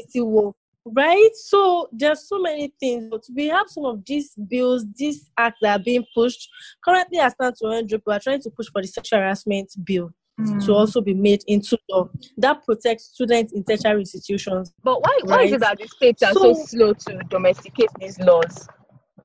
Right? 0.89 1.31
So 1.33 1.89
there's 1.91 2.29
so 2.29 2.39
many 2.39 2.73
things. 2.79 3.07
But 3.11 3.23
we 3.35 3.47
have 3.47 3.67
some 3.67 3.85
of 3.85 4.05
these 4.05 4.33
bills, 4.35 4.85
these 4.95 5.29
acts 5.37 5.57
that 5.61 5.79
are 5.79 5.83
being 5.83 6.05
pushed. 6.15 6.47
Currently, 6.83 7.19
as 7.19 7.33
stand 7.33 7.55
to 7.57 7.99
we 8.05 8.13
are 8.13 8.19
trying 8.19 8.41
to 8.41 8.49
push 8.49 8.67
for 8.71 8.81
the 8.81 8.87
sexual 8.87 9.19
harassment 9.19 9.69
bill. 9.83 10.11
Mm. 10.39 10.63
to 10.67 10.73
also 10.73 11.01
be 11.01 11.15
made 11.15 11.43
into 11.47 11.79
law 11.89 12.07
that 12.37 12.63
protects 12.63 13.05
students 13.05 13.53
in 13.53 13.63
tertiary 13.63 14.01
institutions. 14.01 14.71
But 14.83 15.01
why, 15.01 15.19
why 15.23 15.43
is 15.45 15.53
it 15.53 15.61
that 15.61 15.79
the 15.79 15.87
states 15.87 16.21
are 16.21 16.31
so, 16.31 16.53
so 16.53 16.65
slow 16.65 16.93
to 16.93 17.19
domesticate 17.27 17.89
these 17.99 18.19
laws? 18.19 18.67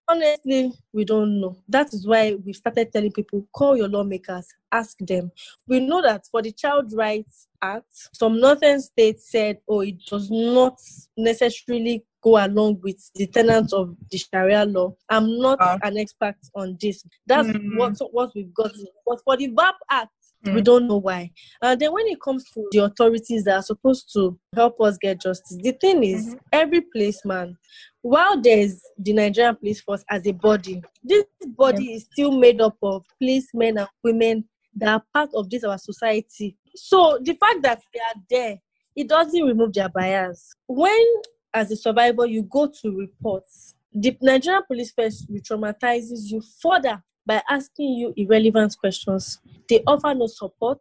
Honestly, 0.09 0.73
we 0.95 1.05
don't 1.05 1.39
know. 1.39 1.55
That 1.69 1.93
is 1.93 2.07
why 2.07 2.37
we've 2.43 2.57
started 2.57 2.95
telling 2.95 3.13
people 3.13 3.47
call 3.55 3.77
your 3.77 3.89
lawmakers, 3.89 4.47
ask 4.73 4.97
them. 5.01 5.31
We 5.69 5.81
know 5.81 6.01
that 6.01 6.27
for 6.31 6.41
the 6.41 6.51
Child 6.51 6.95
Rights 6.95 7.47
Act, 7.61 8.09
some 8.15 8.41
northern 8.41 8.81
states 8.81 9.31
said, 9.31 9.59
oh, 9.69 9.81
it 9.81 10.03
does 10.07 10.31
not 10.31 10.81
necessarily 11.19 12.07
go 12.23 12.43
along 12.43 12.81
with 12.83 13.11
the 13.17 13.27
tenets 13.27 13.75
of 13.75 13.95
the 14.11 14.17
Sharia 14.17 14.65
law. 14.65 14.95
I'm 15.11 15.39
not 15.39 15.61
uh, 15.61 15.79
an 15.83 15.99
expert 15.99 16.37
on 16.55 16.79
this. 16.81 17.05
That's 17.27 17.49
mm. 17.49 17.77
what, 17.77 17.99
what 18.13 18.31
we've 18.35 18.55
got. 18.55 18.73
But 19.07 19.21
for 19.25 19.37
the 19.37 19.49
VAP 19.49 19.75
Act, 19.91 20.11
Mm. 20.45 20.55
We 20.55 20.63
don't 20.63 20.89
know 20.89 20.97
why. 20.97 21.31
And 21.61 21.81
then 21.81 21.93
when 21.93 22.07
it 22.09 22.21
comes 22.21 22.45
to 22.53 22.67
the 22.73 22.85
authorities 22.85 23.45
that 23.45 23.57
are 23.57 23.63
supposed 23.63 24.13
to 24.15 24.39
help 24.55 24.81
us 24.81 24.99
get 24.99 25.21
justice, 25.21 25.59
the 25.63 25.73
thing 25.73 26.03
is, 26.03 26.27
mm-hmm. 26.27 26.39
every 26.53 26.81
policeman, 26.93 27.57
while 28.03 28.41
there's 28.41 28.81
the 28.99 29.13
Nigerian 29.13 29.57
police 29.57 29.81
force 29.81 30.05
as 30.11 30.27
a 30.27 30.33
body, 30.33 30.83
this 31.05 31.25
body 31.57 31.85
yeah. 31.85 31.97
is 31.97 32.09
still 32.13 32.33
made 32.33 32.61
up 32.61 32.77
of 32.83 33.05
policemen 33.19 33.79
and 33.79 33.89
women 34.03 34.45
that 34.77 34.89
are 34.89 35.03
part 35.13 35.31
of 35.35 35.49
this 35.49 35.65
our 35.65 35.79
society. 35.79 36.57
So 36.75 37.19
the 37.23 37.35
fact 37.35 37.63
that 37.63 37.81
they 37.95 38.01
are 38.01 38.23
there, 38.31 38.59
it 38.97 39.09
doesn't 39.09 39.43
remove 39.43 39.73
their 39.75 39.89
bias. 39.89 40.55
When, 40.67 41.07
as 41.55 41.71
a 41.71 41.77
survivor, 41.77 42.27
you 42.27 42.43
go 42.43 42.73
to 42.83 42.97
reports, 42.97 43.75
the 43.93 44.17
Nigerian 44.21 44.63
police 44.67 44.91
force 44.91 45.25
re-traumatizes 45.29 46.31
you 46.31 46.43
further 46.61 47.03
by 47.27 47.43
asking 47.49 47.93
you 47.95 48.13
irrelevant 48.17 48.77
questions. 48.79 49.41
They 49.69 49.83
offer 49.87 50.15
no 50.15 50.27
support. 50.27 50.81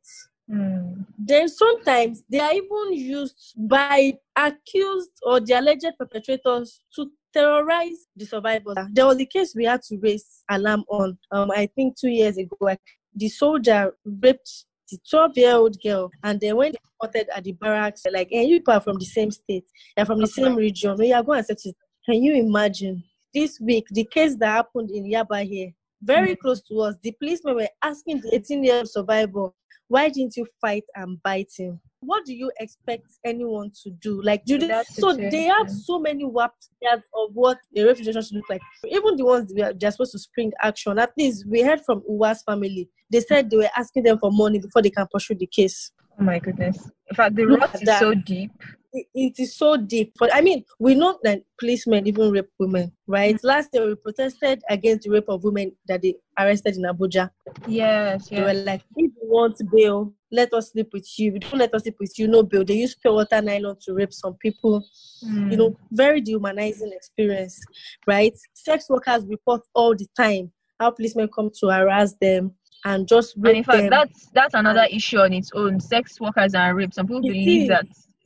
Mm. 0.49 1.05
Then 1.17 1.47
sometimes 1.47 2.23
they 2.29 2.39
are 2.39 2.53
even 2.53 2.93
used 2.93 3.53
by 3.57 4.13
accused 4.35 5.11
or 5.23 5.39
the 5.39 5.53
alleged 5.53 5.93
perpetrators 5.97 6.81
to 6.95 7.09
terrorize 7.33 8.07
the 8.15 8.25
survivors. 8.25 8.77
There 8.91 9.05
was 9.05 9.19
a 9.19 9.25
case 9.25 9.53
we 9.55 9.65
had 9.65 9.81
to 9.83 9.97
raise 9.97 10.43
alarm 10.49 10.83
on, 10.89 11.17
um, 11.31 11.51
I 11.51 11.67
think 11.67 11.97
two 11.97 12.09
years 12.09 12.37
ago. 12.37 12.75
The 13.15 13.29
soldier 13.29 13.93
raped 14.05 14.65
the 14.89 14.97
12 15.09 15.37
year 15.37 15.55
old 15.55 15.77
girl, 15.81 16.11
and 16.23 16.39
then 16.39 16.57
when 16.57 16.73
they 16.73 16.77
reported 16.93 17.29
at 17.35 17.43
the 17.43 17.53
barracks, 17.53 18.03
like, 18.11 18.27
hey, 18.29 18.43
you 18.43 18.61
are 18.67 18.81
from 18.81 18.99
the 18.99 19.05
same 19.05 19.31
state, 19.31 19.65
you're 19.95 20.05
from 20.05 20.19
the 20.19 20.27
same 20.27 20.55
region, 20.55 20.97
we 20.97 21.13
are 21.13 21.23
going 21.23 21.43
to 21.43 21.57
say, 21.57 21.73
Can 22.05 22.21
you 22.21 22.35
imagine? 22.35 23.03
This 23.33 23.59
week, 23.61 23.87
the 23.91 24.03
case 24.03 24.35
that 24.37 24.47
happened 24.47 24.91
in 24.91 25.05
Yaba 25.05 25.47
here, 25.47 25.71
very 26.01 26.31
mm-hmm. 26.31 26.41
close 26.41 26.61
to 26.63 26.79
us. 26.81 26.95
The 27.01 27.11
policemen 27.19 27.55
were 27.55 27.69
asking 27.81 28.21
the 28.21 28.35
18 28.35 28.63
year 28.63 28.75
old 28.77 28.89
survivor, 28.89 29.49
why 29.87 30.09
didn't 30.09 30.37
you 30.37 30.47
fight 30.59 30.83
and 30.95 31.21
bite 31.21 31.51
him? 31.57 31.79
What 31.99 32.25
do 32.25 32.33
you 32.33 32.51
expect 32.59 33.07
anyone 33.25 33.71
to 33.83 33.91
do? 33.91 34.21
Like, 34.23 34.43
do 34.45 34.57
they, 34.57 34.81
so 34.89 35.13
they 35.13 35.43
have 35.43 35.69
so 35.69 35.99
many 35.99 36.23
warped 36.23 36.69
ideas 36.81 37.03
of 37.13 37.29
what 37.33 37.59
a 37.75 37.83
refugee 37.83 38.11
should 38.13 38.31
look 38.31 38.49
like. 38.49 38.61
Even 38.89 39.17
the 39.17 39.25
ones 39.25 39.53
they 39.53 39.61
are, 39.61 39.73
they're 39.73 39.91
supposed 39.91 40.13
to 40.13 40.19
spring 40.19 40.51
action. 40.61 40.97
At 40.97 41.11
least 41.17 41.45
we 41.47 41.61
heard 41.61 41.81
from 41.81 42.01
Uwa's 42.09 42.41
family. 42.43 42.89
They 43.11 43.19
said 43.19 43.49
they 43.49 43.57
were 43.57 43.69
asking 43.77 44.03
them 44.03 44.17
for 44.17 44.31
money 44.31 44.59
before 44.59 44.81
they 44.81 44.89
can 44.89 45.07
pursue 45.11 45.35
the 45.35 45.45
case. 45.45 45.91
Oh 46.19 46.23
my 46.23 46.39
goodness. 46.39 46.89
In 47.09 47.15
fact, 47.15 47.35
the 47.35 47.45
rot 47.45 47.81
is 47.81 47.99
so 47.99 48.13
deep 48.13 48.51
it 48.93 49.39
is 49.39 49.55
so 49.55 49.77
deep. 49.77 50.13
But 50.19 50.33
I 50.33 50.41
mean, 50.41 50.65
we 50.79 50.95
know 50.95 51.17
that 51.23 51.41
policemen 51.59 52.07
even 52.07 52.31
rape 52.31 52.49
women, 52.59 52.91
right? 53.07 53.35
Mm-hmm. 53.35 53.47
Last 53.47 53.69
year 53.73 53.87
we 53.87 53.95
protested 53.95 54.61
against 54.69 55.03
the 55.03 55.11
rape 55.11 55.29
of 55.29 55.43
women 55.43 55.73
that 55.87 56.01
they 56.01 56.15
arrested 56.37 56.75
in 56.75 56.83
Abuja. 56.83 57.29
Yes, 57.67 58.27
yes. 58.29 58.29
They 58.29 58.41
were 58.41 58.53
like, 58.53 58.81
if 58.95 59.11
you 59.21 59.29
want 59.29 59.61
bail, 59.71 60.13
let 60.31 60.53
us 60.53 60.71
sleep 60.71 60.89
with 60.93 61.07
you. 61.17 61.39
Don't 61.39 61.57
let 61.57 61.73
us 61.73 61.83
sleep 61.83 61.97
with 61.99 62.17
you, 62.17 62.27
no 62.27 62.43
bail. 62.43 62.65
They 62.65 62.75
use 62.75 62.95
pure 62.95 63.13
water 63.13 63.41
nylon 63.41 63.77
to 63.85 63.93
rape 63.93 64.13
some 64.13 64.35
people. 64.35 64.85
Mm. 65.23 65.51
You 65.51 65.57
know, 65.57 65.77
very 65.91 66.21
dehumanizing 66.21 66.91
experience, 66.93 67.59
right? 68.07 68.33
Sex 68.53 68.89
workers 68.89 69.25
report 69.25 69.61
all 69.73 69.95
the 69.95 70.07
time 70.17 70.51
how 70.81 70.89
policemen 70.89 71.29
come 71.33 71.51
to 71.59 71.67
harass 71.67 72.15
them 72.19 72.51
and 72.85 73.07
just 73.07 73.35
and 73.35 73.47
in 73.47 73.63
fact 73.63 73.77
them. 73.77 73.89
that's 73.89 74.29
that's 74.33 74.53
another 74.53 74.87
issue 74.91 75.17
on 75.17 75.33
its 75.33 75.51
own 75.53 75.79
sex 75.79 76.19
workers 76.19 76.55
are 76.55 76.73
raped 76.73 76.95
some 76.95 77.07
people 77.07 77.21
believe 77.21 77.63
is. 77.63 77.67
that 77.69 77.85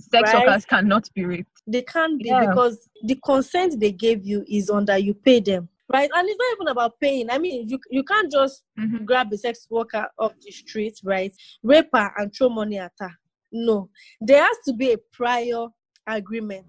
sex 0.10 0.34
right? 0.34 0.46
workers 0.46 0.66
cannot 0.66 1.10
be 1.14 1.26
raped. 1.26 1.62
They 1.68 1.82
can't 1.82 2.20
be 2.20 2.30
yeah. 2.30 2.48
because 2.48 2.90
the 3.04 3.20
consent 3.24 3.80
they 3.80 3.92
gave 3.92 4.26
you 4.26 4.46
is 4.48 4.70
under 4.70 4.98
you 4.98 5.14
pay 5.14 5.40
them. 5.40 5.70
Right, 5.92 6.10
and 6.12 6.28
it's 6.28 6.40
not 6.40 6.56
even 6.56 6.68
about 6.70 7.00
paying. 7.00 7.30
I 7.30 7.38
mean, 7.38 7.70
you 7.70 7.80
you 7.92 8.04
can't 8.04 8.32
just 8.32 8.64
mm-hmm. 8.80 9.06
grab 9.06 9.32
a 9.32 9.38
sex 9.38 9.68
worker 9.70 10.08
off 10.18 10.34
the 10.42 10.52
street, 10.52 11.00
right? 11.04 11.32
Rape 11.62 11.90
her 11.94 12.12
and 12.18 12.34
throw 12.34 12.50
money 12.50 12.80
at 12.80 12.94
her. 13.00 13.12
No, 13.52 13.90
there 14.20 14.42
has 14.42 14.58
to 14.66 14.74
be 14.74 14.94
a 14.94 14.98
prior 15.14 15.68
agreement. 16.08 16.66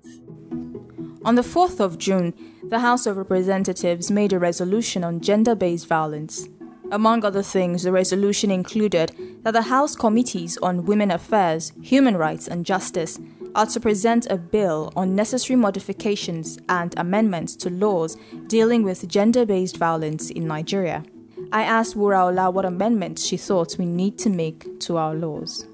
On 1.25 1.35
the 1.35 1.43
4th 1.43 1.81
of 1.81 1.99
June, 1.99 2.35
the 2.69 2.81
House 2.81 3.07
of 3.07 3.17
Representatives 3.17 4.11
made 4.11 4.33
a 4.33 4.39
resolution 4.39 5.03
on 5.03 5.21
gender 5.21 5.55
based 5.55 5.89
violence. 5.89 6.47
Among 6.93 7.25
other 7.25 7.43
things, 7.43 7.83
the 7.83 7.91
resolution 7.91 8.51
included 8.51 9.13
that 9.43 9.53
the 9.53 9.63
House 9.63 9.97
Committees 9.97 10.57
on 10.59 10.85
Women 10.85 11.11
Affairs, 11.11 11.73
Human 11.83 12.17
Rights 12.17 12.47
and 12.47 12.65
Justice 12.65 13.19
are 13.57 13.67
to 13.67 13.81
present 13.81 14.27
a 14.31 14.37
bill 14.37 14.93
on 14.95 15.17
necessary 15.17 15.57
modifications 15.57 16.59
and 16.69 16.95
amendments 16.97 17.57
to 17.57 17.71
laws 17.71 18.17
dealing 18.47 18.85
with 18.85 19.09
gender 19.09 19.45
based 19.45 19.79
violence 19.79 20.31
in 20.31 20.47
Nigeria. 20.47 21.03
I 21.51 21.63
asked 21.65 21.97
Wuraola 21.97 22.53
what 22.53 22.65
amendments 22.65 23.25
she 23.25 23.37
thought 23.37 23.77
we 23.79 23.87
need 23.87 24.17
to 24.19 24.31
make 24.31 24.79
to 24.81 24.97
our 24.97 25.15
laws. 25.15 25.67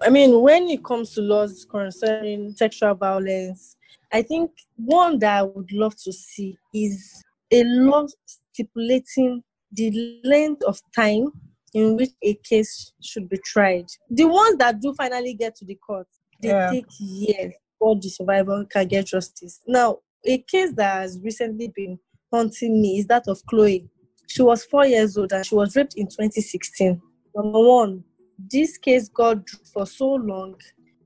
I 0.00 0.08
mean, 0.08 0.40
when 0.40 0.70
it 0.70 0.82
comes 0.82 1.12
to 1.14 1.20
laws 1.20 1.66
concerning 1.70 2.52
sexual 2.52 2.94
violence, 2.94 3.76
I 4.10 4.22
think 4.22 4.52
one 4.76 5.18
that 5.18 5.38
I 5.38 5.42
would 5.42 5.70
love 5.72 5.96
to 6.04 6.12
see 6.12 6.56
is 6.72 7.22
a 7.50 7.62
law 7.64 8.06
stipulating 8.24 9.42
the 9.72 10.20
length 10.24 10.62
of 10.64 10.80
time 10.94 11.26
in 11.74 11.96
which 11.96 12.10
a 12.22 12.34
case 12.44 12.92
should 13.02 13.28
be 13.28 13.38
tried. 13.44 13.86
The 14.10 14.24
ones 14.24 14.56
that 14.58 14.80
do 14.80 14.92
finally 14.94 15.34
get 15.34 15.54
to 15.56 15.64
the 15.64 15.76
court, 15.76 16.08
they 16.42 16.48
yeah. 16.48 16.70
take 16.70 16.86
years 16.98 17.54
before 17.78 17.96
the 18.00 18.08
survivor 18.08 18.64
can 18.70 18.88
get 18.88 19.06
justice. 19.06 19.60
Now, 19.66 19.98
a 20.24 20.38
case 20.38 20.72
that 20.74 21.02
has 21.02 21.18
recently 21.22 21.72
been 21.74 21.98
haunting 22.32 22.80
me 22.80 22.98
is 22.98 23.06
that 23.06 23.28
of 23.28 23.44
Chloe. 23.46 23.88
She 24.28 24.42
was 24.42 24.64
four 24.64 24.86
years 24.86 25.16
old 25.16 25.32
and 25.32 25.44
she 25.44 25.54
was 25.54 25.74
raped 25.76 25.94
in 25.96 26.06
2016. 26.06 27.00
Number 27.34 27.60
one, 27.60 28.04
this 28.50 28.78
case 28.78 29.08
got 29.08 29.48
for 29.72 29.86
so 29.86 30.14
long. 30.14 30.56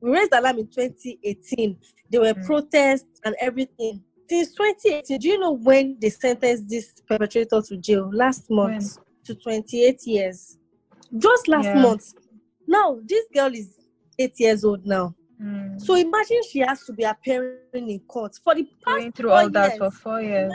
We 0.01 0.11
raised 0.11 0.33
alarm 0.33 0.59
in 0.59 0.67
2018. 0.67 1.77
There 2.11 2.21
were 2.21 2.35
mm. 2.35 2.45
protests 2.45 3.21
and 3.25 3.35
everything 3.41 4.03
since 4.29 4.53
2018, 4.55 5.19
do 5.19 5.29
you 5.29 5.39
know 5.39 5.53
when 5.53 5.97
they 6.01 6.11
sentenced 6.11 6.69
this 6.69 6.95
perpetrator 7.07 7.61
to 7.63 7.77
jail? 7.77 8.11
Last 8.13 8.51
month 8.51 8.97
when? 8.97 9.05
to 9.25 9.35
28 9.35 10.07
years. 10.07 10.59
Just 11.17 11.49
last 11.49 11.67
yeah. 11.67 11.81
month. 11.83 12.15
Now, 12.67 12.99
this 13.05 13.25
girl 13.35 13.53
is 13.55 13.77
eight 14.19 14.35
years 14.39 14.65
old 14.65 14.87
now. 14.87 15.15
Mm. 15.43 15.81
So 15.81 15.95
imagine 15.95 16.41
she 16.51 16.61
has 16.61 16.85
to 16.85 16.93
be 16.93 17.05
appearing 17.05 17.59
in 17.73 17.99
court 18.01 18.37
for 18.43 18.55
the 18.55 18.65
past 18.85 18.99
Going 18.99 19.13
through 19.13 19.31
all 19.31 19.51
that 19.51 19.69
years. 19.71 19.79
for 19.79 19.91
four 19.91 20.21
years. 20.23 20.53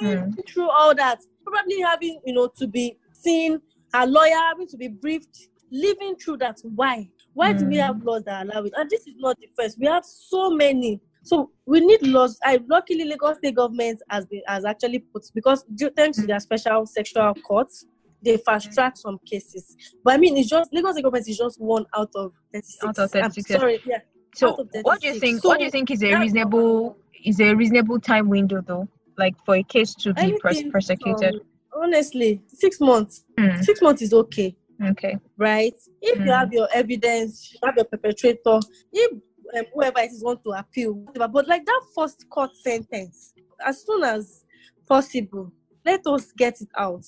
Going 0.00 0.32
through 0.48 0.70
all 0.70 0.94
that, 0.94 1.18
probably 1.44 1.80
having, 1.80 2.20
you 2.24 2.34
know, 2.34 2.48
to 2.56 2.66
be 2.66 2.96
seen, 3.12 3.60
a 3.92 4.06
lawyer 4.06 4.34
having 4.34 4.66
to 4.68 4.76
be 4.76 4.88
briefed, 4.88 5.48
living 5.70 6.16
through 6.16 6.38
that. 6.38 6.58
Why? 6.62 7.08
Why 7.34 7.52
do 7.52 7.66
we 7.66 7.76
Mm. 7.76 7.86
have 7.86 8.02
laws 8.04 8.24
that 8.24 8.46
allow 8.46 8.62
it? 8.64 8.72
And 8.76 8.88
this 8.90 9.06
is 9.06 9.14
not 9.18 9.38
the 9.38 9.48
first. 9.56 9.78
We 9.78 9.86
have 9.86 10.04
so 10.04 10.50
many. 10.50 11.00
So 11.22 11.50
we 11.66 11.80
need 11.80 12.02
laws. 12.06 12.38
I 12.42 12.60
luckily 12.68 13.04
Lagos 13.04 13.36
State 13.36 13.54
government 13.56 14.00
has 14.08 14.26
been 14.26 14.42
has 14.46 14.64
actually 14.64 15.00
put 15.00 15.24
because 15.34 15.64
due, 15.74 15.90
thanks 15.90 16.18
to 16.18 16.26
their 16.26 16.40
special 16.40 16.86
sexual 16.86 17.34
courts, 17.46 17.84
they 18.22 18.36
fast 18.38 18.72
track 18.72 18.96
some 18.96 19.18
cases. 19.26 19.76
But 20.02 20.14
I 20.14 20.16
mean, 20.18 20.36
it's 20.36 20.48
just 20.48 20.72
Lagos 20.72 20.92
State 20.92 21.02
government 21.02 21.28
is 21.28 21.36
just 21.38 21.60
one 21.60 21.84
out 21.96 22.10
of 22.14 22.32
thirty 22.52 22.66
six. 22.66 22.84
Out 22.84 22.98
of 22.98 23.10
I'm 23.14 23.30
36. 23.30 23.60
sorry, 23.60 23.80
yeah. 23.86 23.98
So, 24.34 24.56
what 24.82 25.00
do 25.00 25.08
you 25.08 25.20
think? 25.20 25.42
So, 25.42 25.48
what 25.50 25.58
do 25.58 25.64
you 25.64 25.70
think 25.70 25.90
is 25.90 26.02
a 26.02 26.14
reasonable 26.14 26.96
is 27.24 27.40
a 27.40 27.54
reasonable 27.54 28.00
time 28.00 28.28
window 28.28 28.62
though, 28.66 28.88
like 29.18 29.34
for 29.44 29.56
a 29.56 29.62
case 29.62 29.94
to 29.96 30.14
be 30.14 30.38
pros- 30.40 30.62
prosecuted? 30.70 31.34
from- 31.72 31.82
honestly, 31.82 32.40
six 32.48 32.80
months. 32.80 33.24
Mm, 33.38 33.62
Six 33.64 33.80
months 33.82 34.02
is 34.02 34.12
okay. 34.12 34.56
Okay. 34.82 35.18
right? 35.36 35.74
If 36.00 36.18
you 36.20 36.24
Mm. 36.24 36.38
have 36.38 36.52
your 36.54 36.66
evidence, 36.72 37.52
you 37.52 37.58
have 37.64 37.76
your 37.76 37.84
perpetrator, 37.84 38.58
if 38.92 39.10
um, 39.56 39.64
whoever 39.74 40.00
it 40.00 40.10
is 40.10 40.22
want 40.22 40.42
to 40.44 40.50
appeal, 40.50 40.92
whatever. 40.94 41.28
But 41.28 41.48
like 41.48 41.64
that 41.66 41.82
first 41.94 42.28
court 42.30 42.50
sentence, 42.56 43.34
as 43.66 43.84
soon 43.84 44.04
as 44.04 44.44
possible, 44.88 45.52
let 45.84 46.06
us 46.06 46.32
get 46.36 46.60
it 46.60 46.68
out. 46.76 47.04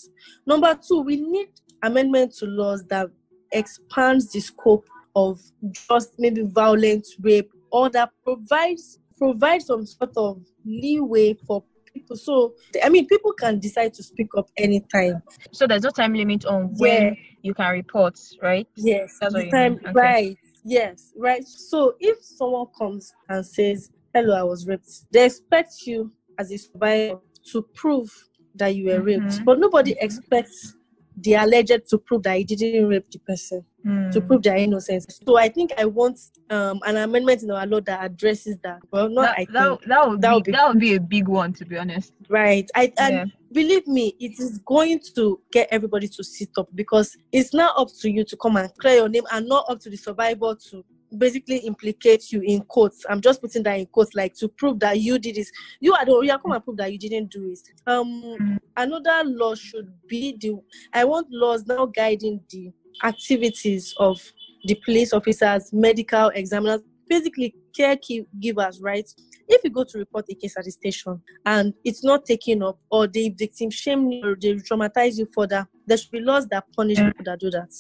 Number 0.46 0.74
two, 0.86 1.00
we 1.02 1.16
need 1.16 1.48
amendment 1.82 2.34
to 2.34 2.46
laws 2.46 2.84
that 2.88 3.08
expands 3.52 4.32
the 4.32 4.40
scope 4.40 4.86
of 5.14 5.40
just 5.88 6.14
maybe 6.18 6.42
violent 6.42 7.06
rape 7.20 7.50
or 7.70 7.90
that 7.90 8.10
provides 8.24 8.98
provides 9.18 9.66
some 9.66 9.84
sort 9.86 10.10
of 10.16 10.40
leeway 10.64 11.34
for 11.46 11.62
people. 11.92 12.16
So 12.16 12.54
I 12.82 12.88
mean 12.88 13.06
people 13.06 13.32
can 13.34 13.58
decide 13.60 13.92
to 13.94 14.02
speak 14.02 14.28
up 14.36 14.48
anytime. 14.56 15.22
So 15.52 15.66
there's 15.66 15.82
no 15.82 15.90
time 15.90 16.14
limit 16.14 16.46
on 16.46 16.74
when 16.78 17.02
Yeah. 17.08 17.14
you 17.42 17.54
can 17.54 17.72
report, 17.72 18.18
right? 18.42 18.66
Yes, 18.76 19.18
That's 19.20 19.34
what 19.34 19.50
time. 19.50 19.74
Okay. 19.74 19.92
right? 19.92 20.38
Yes, 20.64 21.12
right. 21.16 21.44
So 21.46 21.94
if 22.00 22.22
someone 22.22 22.66
comes 22.78 23.12
and 23.28 23.44
says, 23.44 23.90
"Hello, 24.14 24.34
I 24.36 24.42
was 24.42 24.66
raped," 24.66 24.90
they 25.12 25.26
expect 25.26 25.86
you 25.86 26.12
as 26.38 26.52
a 26.52 26.58
survivor 26.58 27.18
to 27.52 27.62
prove 27.74 28.10
that 28.54 28.68
you 28.74 28.86
were 28.86 29.00
raped, 29.02 29.24
Mhm. 29.40 29.44
but 29.44 29.58
nobody 29.58 29.96
expects 30.00 30.76
the 31.20 31.34
alleged 31.34 31.88
to 31.88 31.98
prove 31.98 32.22
that 32.22 32.36
he 32.38 32.44
didn't 32.44 32.88
rape 32.88 33.10
the 33.10 33.18
person 33.20 33.64
to 34.12 34.20
Mm. 34.20 34.26
prove 34.26 34.42
their 34.42 34.56
innocence. 34.56 35.06
So 35.26 35.36
I 35.36 35.48
think 35.48 35.72
I 35.76 35.84
want 35.84 36.18
um, 36.50 36.80
an 36.86 36.96
amendment 36.98 37.42
in 37.42 37.50
our 37.50 37.66
law 37.66 37.80
that 37.80 38.04
addresses 38.04 38.56
that. 38.62 38.78
Well, 38.92 39.08
not 39.08 39.22
that, 39.22 39.32
I 39.32 39.44
think. 39.44 39.52
that, 39.52 39.78
that 39.88 40.08
would 40.08 40.20
That 40.20 40.28
be, 40.30 40.34
would 40.34 40.44
be 40.44 40.52
that 40.52 40.68
would 40.68 40.78
be 40.78 40.94
a 40.94 41.00
big 41.00 41.28
one 41.28 41.52
to 41.54 41.64
be 41.64 41.76
honest. 41.78 42.12
Right. 42.28 42.70
I 42.74 42.92
and 42.98 43.14
Yeah. 43.14 43.24
Believe 43.52 43.86
me, 43.86 44.14
it 44.18 44.38
is 44.38 44.58
going 44.66 45.00
to 45.14 45.40
get 45.52 45.68
everybody 45.70 46.08
to 46.08 46.24
sit 46.24 46.50
up 46.56 46.68
because 46.74 47.16
it's 47.32 47.54
not 47.54 47.78
up 47.78 47.88
to 48.00 48.10
you 48.10 48.24
to 48.24 48.36
come 48.36 48.56
and 48.56 48.70
clear 48.78 48.96
your 48.96 49.08
name 49.08 49.24
and 49.32 49.46
not 49.48 49.66
up 49.68 49.80
to 49.80 49.90
the 49.90 49.96
survivor 49.96 50.56
to 50.70 50.84
basically 51.18 51.58
implicate 51.58 52.32
you 52.32 52.40
in 52.40 52.62
quotes. 52.62 53.04
I'm 53.08 53.20
just 53.20 53.40
putting 53.40 53.62
that 53.64 53.78
in 53.78 53.86
quotes, 53.86 54.14
like 54.14 54.34
to 54.34 54.48
prove 54.48 54.80
that 54.80 55.00
you 55.00 55.18
did 55.18 55.36
this. 55.36 55.50
You 55.80 55.94
are 55.94 56.04
the 56.04 56.20
you 56.22 56.32
are 56.32 56.38
come 56.38 56.52
and 56.52 56.64
prove 56.64 56.78
that 56.78 56.92
you 56.92 56.98
didn't 56.98 57.30
do 57.30 57.50
it. 57.50 57.60
Um 57.86 58.58
another 58.76 59.22
law 59.24 59.54
should 59.54 59.92
be 60.08 60.36
the 60.40 60.58
I 60.92 61.04
want 61.04 61.26
laws 61.30 61.66
now 61.66 61.86
guiding 61.86 62.40
the 62.50 62.72
activities 63.04 63.94
of 63.98 64.20
the 64.64 64.74
police 64.84 65.12
officers, 65.12 65.72
medical 65.72 66.28
examiners, 66.28 66.80
basically 67.08 67.54
caregivers, 67.78 68.78
right? 68.80 69.08
If 69.48 69.64
you 69.64 69.70
go 69.70 69.84
to 69.84 69.98
report 69.98 70.26
a 70.30 70.34
case 70.34 70.54
at 70.56 70.64
the 70.64 70.70
station 70.70 71.20
and 71.46 71.74
it's 71.84 72.04
not 72.04 72.24
taken 72.24 72.62
up, 72.62 72.78
or 72.90 73.06
the 73.06 73.30
victim 73.30 73.70
shame 73.70 74.10
you, 74.10 74.22
or 74.24 74.36
they 74.40 74.54
traumatize 74.54 75.18
you 75.18 75.28
further, 75.34 75.66
there 75.86 75.96
should 75.96 76.10
be 76.10 76.20
laws 76.20 76.46
that 76.48 76.64
punish 76.76 76.98
people 76.98 77.24
that 77.24 77.40
do 77.40 77.50
that. 77.50 77.70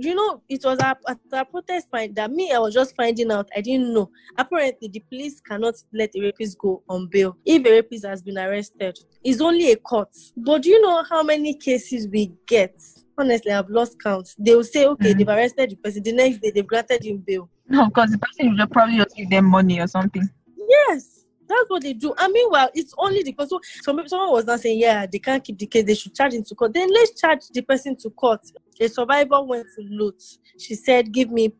You 0.00 0.14
know, 0.14 0.42
it 0.48 0.60
was 0.64 0.78
at 0.78 0.98
a 1.32 1.44
protest 1.44 1.88
find 1.90 2.14
that 2.14 2.30
me, 2.30 2.52
I 2.52 2.58
was 2.60 2.72
just 2.72 2.94
finding 2.94 3.32
out. 3.32 3.48
I 3.56 3.60
didn't 3.60 3.92
know. 3.92 4.10
Apparently, 4.36 4.86
the 4.88 5.00
police 5.10 5.40
cannot 5.40 5.74
let 5.92 6.10
a 6.14 6.20
rapist 6.20 6.56
go 6.58 6.84
on 6.88 7.08
bail 7.10 7.36
if 7.44 7.66
a 7.66 7.70
rapist 7.72 8.06
has 8.06 8.22
been 8.22 8.38
arrested. 8.38 8.96
It's 9.24 9.40
only 9.40 9.72
a 9.72 9.76
court. 9.76 10.10
But 10.36 10.62
do 10.62 10.70
you 10.70 10.80
know 10.80 11.02
how 11.10 11.24
many 11.24 11.54
cases 11.54 12.06
we 12.12 12.32
get? 12.46 12.80
Honestly, 13.18 13.50
I've 13.50 13.68
lost 13.70 13.96
count. 14.00 14.28
They 14.38 14.54
will 14.54 14.62
say, 14.62 14.86
okay, 14.86 15.12
Mm. 15.14 15.18
they've 15.18 15.28
arrested 15.28 15.70
the 15.70 15.76
person. 15.76 16.04
The 16.04 16.12
next 16.12 16.38
day, 16.42 16.52
they've 16.52 16.64
granted 16.64 17.04
him 17.04 17.24
bail. 17.26 17.50
No, 17.68 17.86
because 17.88 18.12
the 18.12 18.18
person 18.18 18.56
will 18.56 18.66
probably 18.68 18.98
just 18.98 19.16
give 19.16 19.28
them 19.28 19.46
money 19.46 19.80
or 19.80 19.88
something. 19.88 20.22
Yes, 20.68 21.24
that's 21.48 21.68
what 21.70 21.82
they 21.82 21.94
do. 21.94 22.14
And 22.18 22.32
meanwhile, 22.32 22.70
it's 22.74 22.94
only 22.98 23.22
the 23.22 23.32
person. 23.32 23.58
Some 23.82 24.06
someone 24.06 24.32
was 24.32 24.44
not 24.44 24.60
saying, 24.60 24.78
yeah, 24.78 25.06
they 25.06 25.18
can't 25.18 25.42
keep 25.42 25.58
the 25.58 25.66
case. 25.66 25.84
They 25.84 25.94
should 25.94 26.14
charge 26.14 26.34
him 26.34 26.44
to 26.44 26.54
court. 26.54 26.74
Then 26.74 26.92
let's 26.92 27.18
charge 27.20 27.40
the 27.52 27.62
person 27.62 27.96
to 27.96 28.10
court. 28.10 28.40
A 28.80 28.88
survivor 28.88 29.42
went 29.42 29.66
to 29.76 29.82
LUTH. 29.90 30.38
She 30.58 30.74
said, 30.74 31.12
give 31.12 31.30
me 31.30 31.52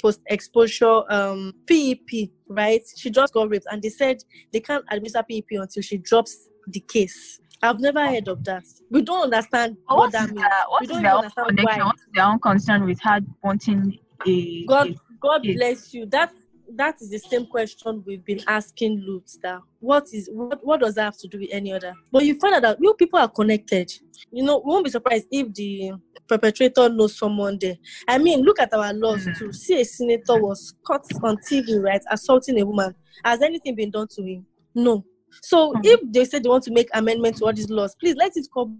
post 0.00 0.20
exposure 0.26 1.02
um 1.12 1.52
PEP. 1.66 2.30
Right? 2.48 2.82
She 2.96 3.10
just 3.10 3.32
got 3.34 3.50
raped, 3.50 3.66
and 3.70 3.82
they 3.82 3.88
said 3.88 4.18
they 4.52 4.60
can't 4.60 4.84
administer 4.90 5.22
PEP 5.28 5.46
until 5.52 5.82
she 5.82 5.98
drops 5.98 6.48
the 6.68 6.80
case. 6.80 7.40
I've 7.62 7.80
never 7.80 8.04
heard 8.06 8.26
of 8.26 8.42
that. 8.44 8.64
We 8.90 9.02
don't 9.02 9.24
understand 9.24 9.76
what 9.86 9.96
what 9.98 10.12
that 10.12 10.30
means. 10.30 10.42
what 10.68 10.80
we 10.80 10.86
don't 10.88 11.06
understand 11.06 11.46
connection? 11.48 11.80
why. 11.80 11.86
What 11.86 11.94
is 11.96 12.02
their 12.14 12.24
own 12.24 12.38
concern 12.40 12.84
with 12.84 13.00
her 13.02 13.20
wanting 13.42 13.98
a, 14.26 14.66
God, 14.66 14.88
a- 14.88 14.96
God 15.20 15.42
bless 15.42 15.94
you. 15.94 16.06
That 16.06 16.32
that 16.76 16.96
is 17.00 17.10
the 17.10 17.18
same 17.18 17.46
question 17.46 18.02
we've 18.06 18.24
been 18.24 18.40
asking 18.46 19.02
LUTH. 19.06 19.38
That 19.42 19.60
what 19.80 20.04
is 20.12 20.28
what, 20.32 20.58
what 20.64 20.80
does 20.80 20.94
that 20.96 21.04
have 21.04 21.18
to 21.18 21.28
do 21.28 21.38
with 21.38 21.48
any 21.52 21.72
other? 21.72 21.94
But 22.10 22.24
you 22.24 22.38
find 22.38 22.54
out 22.54 22.62
that 22.62 22.78
you 22.80 22.94
people 22.94 23.18
are 23.18 23.28
connected. 23.28 23.90
You 24.30 24.44
know, 24.44 24.62
we 24.64 24.70
won't 24.72 24.84
be 24.84 24.90
surprised 24.90 25.26
if 25.30 25.52
the 25.54 25.92
perpetrator 26.28 26.88
knows 26.88 27.18
someone 27.18 27.58
there. 27.60 27.76
I 28.08 28.18
mean, 28.18 28.42
look 28.42 28.60
at 28.60 28.72
our 28.72 28.92
laws 28.92 29.24
to. 29.38 29.52
See, 29.52 29.80
a 29.80 29.84
senator 29.84 30.40
was 30.40 30.74
caught 30.86 31.04
on 31.22 31.36
TV, 31.48 31.82
right, 31.82 32.02
assaulting 32.10 32.60
a 32.60 32.66
woman. 32.66 32.94
Has 33.24 33.42
anything 33.42 33.74
been 33.74 33.90
done 33.90 34.08
to 34.16 34.22
him? 34.22 34.46
No. 34.74 35.04
So 35.42 35.72
Mm. 35.72 35.80
if 35.84 36.00
they 36.12 36.24
say 36.24 36.38
they 36.40 36.48
want 36.48 36.64
to 36.64 36.70
make 36.72 36.88
amendments 36.94 37.40
to 37.40 37.46
all 37.46 37.52
these 37.52 37.70
laws, 37.70 37.94
please 37.98 38.16
let 38.16 38.32
it 38.36 38.46
cover 38.54 38.72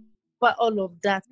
all 0.59 0.79
of 0.83 0.91
that. 1.03 1.23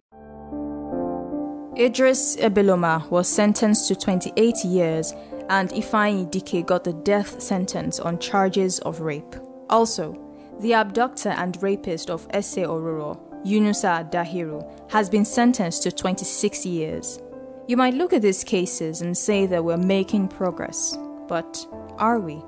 Idris 1.77 2.35
Ebeloma 2.37 3.09
was 3.09 3.27
sentenced 3.27 3.87
to 3.87 3.95
28 3.95 4.65
years, 4.65 5.13
and 5.51 5.69
Ifeanyi 5.71 6.31
Dike 6.31 6.65
got 6.65 6.85
the 6.85 6.93
death 6.93 7.41
sentence 7.41 7.99
on 7.99 8.17
charges 8.19 8.79
of 8.79 9.01
rape. 9.01 9.35
Also, 9.69 10.17
the 10.61 10.73
abductor 10.73 11.29
and 11.29 11.61
rapist 11.61 12.09
of 12.09 12.25
Ese 12.33 12.65
Oruru, 12.65 13.19
Yunusa 13.45 14.09
Dahiru, 14.09 14.61
has 14.89 15.09
been 15.09 15.25
sentenced 15.25 15.83
to 15.83 15.91
26 15.91 16.65
years. 16.65 17.19
You 17.67 17.75
might 17.75 17.95
look 17.95 18.13
at 18.13 18.21
these 18.21 18.45
cases 18.45 19.01
and 19.01 19.15
say 19.17 19.45
that 19.47 19.63
we're 19.63 19.75
making 19.77 20.29
progress, 20.29 20.97
but 21.27 21.67
are 21.97 22.19
we? 22.19 22.41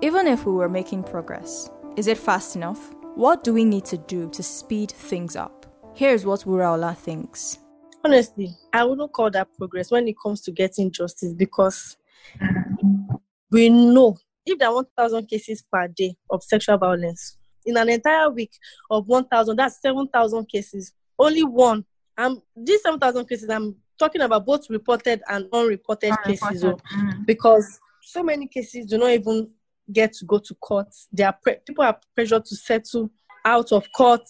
Even 0.00 0.26
if 0.26 0.44
we 0.44 0.52
were 0.52 0.68
making 0.68 1.04
progress, 1.04 1.70
is 1.96 2.08
it 2.08 2.18
fast 2.18 2.56
enough? 2.56 2.92
What 3.14 3.44
do 3.44 3.54
we 3.54 3.64
need 3.64 3.84
to 3.86 3.98
do 3.98 4.28
to 4.30 4.42
speed 4.42 4.90
things 4.90 5.36
up? 5.36 5.66
Here's 5.94 6.26
what 6.26 6.40
Wuraola 6.40 6.96
thinks. 6.96 7.58
honestly, 8.04 8.56
I 8.72 8.82
wouldn't 8.82 9.12
call 9.12 9.30
that 9.30 9.48
progress 9.56 9.92
when 9.92 10.08
it 10.08 10.16
comes 10.20 10.40
to 10.42 10.50
getting 10.50 10.90
justice 10.90 11.32
because 11.34 11.96
we 13.50 13.68
know 13.68 14.16
if 14.44 14.58
there 14.58 14.68
are 14.68 14.74
1,000 14.74 15.26
cases 15.26 15.62
per 15.72 15.86
day 15.88 16.14
of 16.30 16.42
sexual 16.42 16.78
violence, 16.78 17.36
in 17.64 17.76
an 17.76 17.88
entire 17.88 18.28
week 18.30 18.50
of 18.90 19.06
1,000, 19.06 19.56
that's 19.56 19.80
7,000 19.80 20.46
cases. 20.48 20.92
Only 21.18 21.44
one. 21.44 21.84
Um, 22.18 22.42
these 22.56 22.82
7,000 22.82 23.26
cases, 23.28 23.48
I'm 23.50 23.76
talking 23.98 24.20
about 24.20 24.44
both 24.44 24.68
reported 24.68 25.22
and 25.28 25.46
unreported 25.52 26.12
cases. 26.26 26.64
oh, 26.64 26.76
Mm. 26.92 27.24
because 27.26 27.78
so 28.02 28.22
many 28.22 28.48
cases 28.48 28.86
do 28.86 28.98
not 28.98 29.10
even 29.10 29.48
get 29.92 30.12
to 30.14 30.24
go 30.24 30.38
to 30.38 30.54
court. 30.56 30.88
They 31.12 31.22
are 31.22 31.36
pre- 31.40 31.58
people 31.64 31.84
are 31.84 31.98
pressured 32.16 32.44
to 32.46 32.56
settle 32.56 33.10
out 33.44 33.70
of 33.72 33.86
court. 33.92 34.22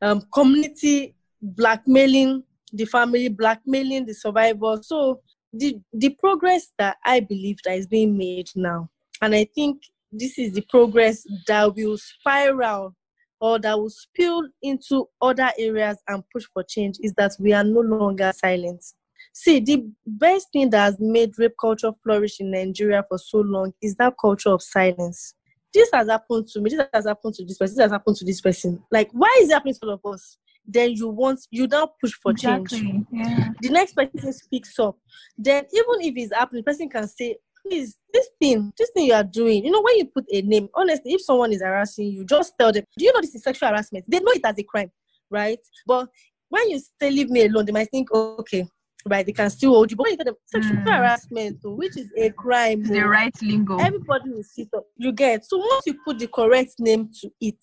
Um, 0.00 0.22
community 0.32 1.16
blackmailing 1.42 2.44
the 2.72 2.84
family, 2.84 3.28
blackmailing 3.28 4.06
the 4.06 4.14
survivor. 4.14 4.78
So 4.82 5.20
the 5.52 5.80
the 5.92 6.10
progress 6.10 6.68
that 6.78 6.96
I 7.04 7.20
believe 7.20 7.58
that 7.64 7.76
is 7.76 7.86
being 7.86 8.16
made 8.16 8.50
now, 8.54 8.90
and 9.22 9.34
I 9.34 9.44
think 9.54 9.82
this 10.12 10.38
is 10.38 10.52
the 10.52 10.62
progress 10.62 11.24
that 11.46 11.74
will 11.74 11.98
spiral 11.98 12.94
or 13.40 13.58
that 13.60 13.78
will 13.78 13.90
spill 13.90 14.48
into 14.62 15.08
other 15.20 15.50
areas 15.58 15.98
and 16.08 16.24
push 16.32 16.44
for 16.52 16.62
change 16.62 16.96
is 17.02 17.12
that 17.14 17.32
we 17.38 17.52
are 17.52 17.64
no 17.64 17.80
longer 17.80 18.32
silent. 18.34 18.84
See, 19.32 19.60
the 19.60 19.88
best 20.06 20.48
thing 20.52 20.70
that 20.70 20.84
has 20.84 20.96
made 20.98 21.38
rape 21.38 21.54
culture 21.60 21.92
flourish 22.02 22.40
in 22.40 22.50
Nigeria 22.50 23.04
for 23.08 23.18
so 23.18 23.38
long 23.38 23.72
is 23.80 23.94
that 23.96 24.14
culture 24.20 24.50
of 24.50 24.62
silence. 24.62 25.34
This 25.72 25.88
has 25.92 26.08
happened 26.08 26.48
to 26.48 26.60
me. 26.60 26.70
This 26.70 26.88
has 26.92 27.06
happened 27.06 27.34
to 27.34 27.44
this 27.44 27.58
person. 27.58 27.76
This 27.76 27.82
has 27.84 27.92
happened 27.92 28.16
to 28.16 28.24
this 28.24 28.40
person. 28.40 28.82
Like, 28.90 29.10
why 29.12 29.32
is 29.40 29.50
it 29.50 29.52
happening 29.52 29.74
to 29.74 29.80
all 29.86 29.92
of 29.92 30.14
us? 30.14 30.38
Then 30.68 30.92
you 30.92 31.08
want 31.08 31.40
you 31.50 31.66
now 31.66 31.90
push 32.00 32.12
for 32.22 32.32
change. 32.34 32.72
Yeah. 33.10 33.48
The 33.60 33.70
next 33.70 33.94
person 33.94 34.32
speaks 34.32 34.78
up. 34.78 34.96
Then 35.36 35.64
even 35.72 36.00
if 36.02 36.14
it's 36.16 36.34
happening, 36.34 36.60
the 36.60 36.70
person 36.70 36.88
can 36.90 37.08
say, 37.08 37.36
please, 37.66 37.96
this 38.12 38.28
thing, 38.40 38.72
this 38.76 38.90
thing 38.94 39.06
you 39.06 39.14
are 39.14 39.24
doing, 39.24 39.64
you 39.64 39.70
know, 39.70 39.82
when 39.82 39.96
you 39.96 40.04
put 40.06 40.24
a 40.32 40.42
name, 40.42 40.68
honestly, 40.74 41.12
if 41.14 41.22
someone 41.22 41.52
is 41.52 41.62
harassing 41.62 42.06
you, 42.08 42.24
just 42.24 42.52
tell 42.58 42.70
them, 42.70 42.84
do 42.96 43.04
you 43.04 43.12
know 43.12 43.20
this 43.20 43.34
is 43.34 43.42
sexual 43.42 43.70
harassment? 43.70 44.04
They 44.06 44.20
know 44.20 44.32
it 44.32 44.44
as 44.44 44.58
a 44.58 44.62
crime, 44.62 44.90
right? 45.30 45.58
But 45.86 46.08
when 46.50 46.70
you 46.70 46.80
say 47.00 47.10
leave 47.10 47.30
me 47.30 47.46
alone, 47.46 47.64
they 47.64 47.72
might 47.72 47.90
think, 47.90 48.08
oh, 48.12 48.36
okay, 48.40 48.66
right, 49.06 49.24
they 49.24 49.32
can 49.32 49.50
still 49.50 49.72
hold 49.74 49.90
you. 49.90 49.96
But 49.96 50.04
when 50.04 50.12
you 50.12 50.16
tell 50.18 50.26
them 50.26 50.36
sexual 50.46 50.76
Mm. 50.76 50.96
harassment, 50.96 51.58
oh, 51.64 51.74
which 51.74 51.96
is 51.96 52.10
a 52.16 52.30
crime, 52.30 52.82
the 52.84 53.02
oh, 53.02 53.08
right 53.08 53.42
lingo. 53.42 53.78
everybody 53.78 54.30
will 54.30 54.42
sit 54.42 54.68
up. 54.76 54.84
You 54.96 55.12
get 55.12 55.44
so 55.44 55.58
once 55.58 55.86
you 55.86 55.94
put 56.04 56.18
the 56.18 56.26
correct 56.28 56.74
name 56.78 57.10
to 57.20 57.30
it, 57.40 57.56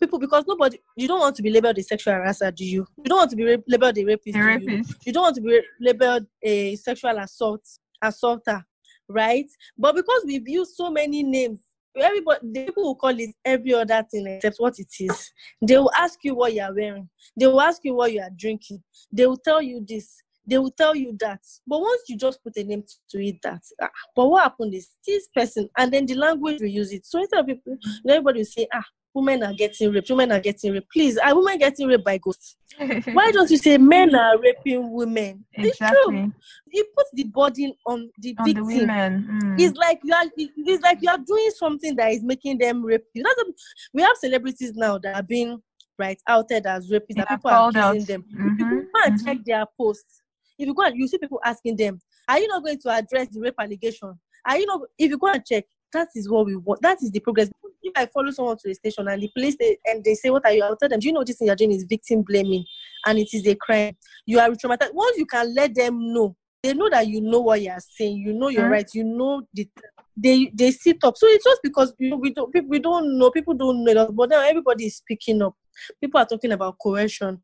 people 0.00 0.18
because 0.18 0.44
nobody 0.46 0.78
you 0.96 1.06
don't 1.06 1.20
want 1.20 1.36
to 1.36 1.42
be 1.42 1.50
labeled 1.50 1.78
a 1.78 1.82
sexual 1.82 2.14
harasser, 2.14 2.54
do 2.54 2.64
you? 2.64 2.86
You 2.98 3.04
don't 3.04 3.18
want 3.18 3.30
to 3.30 3.36
be 3.36 3.44
ra- 3.44 3.62
labeled 3.68 3.98
a 3.98 4.04
rapist. 4.04 4.38
The 4.38 4.58
do 4.58 4.70
you? 4.70 4.82
you 5.04 5.12
don't 5.12 5.22
want 5.22 5.36
to 5.36 5.42
be 5.42 5.60
labeled 5.80 6.26
a 6.42 6.76
sexual 6.76 7.18
assault 7.18 7.62
assaulter, 8.02 8.64
right? 9.08 9.46
But 9.76 9.94
because 9.94 10.22
we've 10.24 10.48
used 10.48 10.74
so 10.74 10.90
many 10.90 11.22
names, 11.22 11.60
everybody 11.96 12.38
the 12.52 12.64
people 12.64 12.84
will 12.84 12.96
call 12.96 13.18
it 13.18 13.30
every 13.44 13.74
other 13.74 14.04
thing 14.10 14.26
except 14.26 14.56
what 14.58 14.78
it 14.78 14.92
is. 14.98 15.32
They 15.60 15.76
will 15.76 15.92
ask 15.96 16.18
you 16.22 16.34
what 16.34 16.54
you 16.54 16.62
are 16.62 16.74
wearing. 16.74 17.08
They 17.38 17.46
will 17.46 17.60
ask 17.60 17.84
you 17.84 17.94
what 17.94 18.12
you 18.12 18.20
are 18.20 18.30
drinking. 18.36 18.82
They 19.12 19.26
will 19.26 19.36
tell 19.36 19.60
you 19.60 19.84
this. 19.86 20.22
They 20.46 20.58
will 20.58 20.70
tell 20.70 20.96
you 20.96 21.16
that. 21.20 21.40
But 21.66 21.80
once 21.80 22.02
you 22.08 22.16
just 22.16 22.42
put 22.42 22.56
a 22.56 22.64
name 22.64 22.82
to 23.10 23.24
it, 23.24 23.36
that. 23.42 23.62
Ah, 23.80 23.90
but 24.16 24.26
what 24.26 24.42
happened 24.42 24.74
is 24.74 24.88
this 25.06 25.28
person, 25.34 25.68
and 25.76 25.92
then 25.92 26.06
the 26.06 26.14
language 26.14 26.60
we 26.60 26.70
use 26.70 26.92
it. 26.92 27.06
So 27.06 27.20
instead 27.20 27.40
of 27.40 27.46
people, 27.46 27.76
everybody 28.08 28.40
will 28.40 28.46
say, 28.46 28.66
ah, 28.74 28.82
women 29.14 29.42
are 29.42 29.52
getting 29.52 29.92
raped. 29.92 30.10
Women 30.10 30.32
are 30.32 30.40
getting 30.40 30.72
raped. 30.72 30.90
Please, 30.92 31.18
are 31.18 31.34
women 31.34 31.58
getting 31.58 31.86
raped 31.88 32.04
by 32.04 32.18
ghosts? 32.18 32.56
Why 32.78 33.30
don't 33.32 33.50
you 33.50 33.56
say 33.56 33.76
men 33.78 34.14
are 34.14 34.38
raping 34.38 34.90
women? 34.92 35.44
It's 35.52 35.76
true 35.78 35.88
exactly. 35.88 36.32
you 36.72 36.84
put 36.96 37.06
the 37.12 37.24
burden 37.24 37.74
on 37.86 38.10
the 38.18 38.34
On 38.38 38.44
the 38.44 38.52
victim. 38.54 38.66
women. 38.66 39.28
Mm. 39.42 39.60
It's 39.60 39.76
like 39.76 40.00
you 40.04 40.14
are. 40.14 40.24
It's 40.36 40.82
like 40.82 40.98
you 41.02 41.10
are 41.10 41.18
doing 41.18 41.50
something 41.56 41.96
that 41.96 42.12
is 42.12 42.22
making 42.22 42.58
them 42.58 42.84
rape 42.84 43.04
you. 43.12 43.22
That's 43.22 43.40
a, 43.40 43.52
we 43.92 44.02
have 44.02 44.16
celebrities 44.16 44.72
now 44.74 44.98
that 44.98 45.14
are 45.16 45.22
being 45.22 45.60
right 45.98 46.18
outed 46.28 46.66
as 46.66 46.88
rapists. 46.90 47.16
That 47.16 47.28
people 47.28 47.50
are 47.50 47.54
called 47.72 47.76
out. 47.76 48.06
them. 48.06 48.24
If 48.30 48.36
Mhm, 48.38 48.58
you 48.58 48.82
go 48.92 49.00
and 49.04 49.14
mhm. 49.14 49.24
check 49.24 49.38
their 49.44 49.64
posts, 49.76 50.22
if 50.58 50.66
you 50.66 50.74
go 50.74 50.82
and 50.84 50.96
you 50.96 51.08
see 51.08 51.18
people 51.18 51.40
asking 51.44 51.76
them, 51.76 52.00
"Are 52.28 52.38
you 52.38 52.48
not 52.48 52.64
going 52.64 52.78
to 52.78 52.90
address 52.90 53.28
the 53.30 53.40
rape 53.40 53.54
allegation?" 53.58 54.18
Are 54.46 54.56
you 54.58 54.64
not? 54.66 54.80
If 54.96 55.10
you 55.10 55.18
go 55.18 55.26
and 55.26 55.44
check, 55.44 55.64
that 55.92 56.08
is 56.14 56.28
what 56.28 56.46
we 56.46 56.56
want. 56.56 56.82
That 56.82 56.98
is 57.02 57.10
the 57.10 57.20
progress. 57.20 57.50
If 57.82 57.92
I 57.96 58.06
follow 58.06 58.30
someone 58.30 58.56
to 58.58 58.70
a 58.70 58.74
station 58.74 59.08
and 59.08 59.22
the 59.22 59.30
police 59.34 59.56
they, 59.58 59.78
and 59.86 60.04
they 60.04 60.14
say, 60.14 60.30
"What 60.30 60.44
are 60.44 60.52
you?" 60.52 60.62
I'll 60.62 60.76
tell 60.76 60.88
them, 60.88 61.00
"Do 61.00 61.06
you 61.06 61.12
know 61.12 61.24
this 61.24 61.38
thing 61.38 61.46
you're 61.46 61.56
doing 61.56 61.72
is 61.72 61.84
victim 61.84 62.22
blaming, 62.22 62.64
and 63.06 63.18
it 63.18 63.28
is 63.32 63.46
a 63.46 63.54
crime. 63.54 63.96
You 64.26 64.38
are 64.38 64.48
traumatized." 64.50 64.94
Once 64.94 65.16
you 65.18 65.26
can 65.26 65.54
let 65.54 65.74
them 65.74 66.12
know, 66.12 66.36
they 66.62 66.74
know 66.74 66.90
that 66.90 67.06
you 67.06 67.20
know 67.20 67.40
what 67.40 67.62
you 67.62 67.70
are 67.70 67.80
saying. 67.80 68.18
You 68.18 68.34
know 68.34 68.48
you're 68.48 68.64
Mhm. 68.64 68.70
right. 68.70 68.88
You 68.94 69.04
know 69.04 69.42
the. 69.54 69.68
They 70.16 70.50
they 70.54 70.70
sit 70.72 70.98
up. 71.04 71.16
So 71.16 71.26
it's 71.28 71.44
just 71.44 71.60
because 71.62 71.94
you 71.98 72.10
know, 72.10 72.16
we 72.16 72.34
don't 72.34 72.52
we 72.68 72.78
don't 72.78 73.18
know 73.18 73.30
people 73.30 73.54
don't 73.54 73.84
know 73.84 73.94
that, 73.94 74.14
but 74.14 74.28
now 74.28 74.42
everybody 74.42 74.86
is 74.86 74.96
speaking 74.96 75.40
up. 75.40 75.54
People 76.00 76.20
are 76.20 76.26
talking 76.26 76.52
about 76.52 76.76
coercion. 76.82 77.42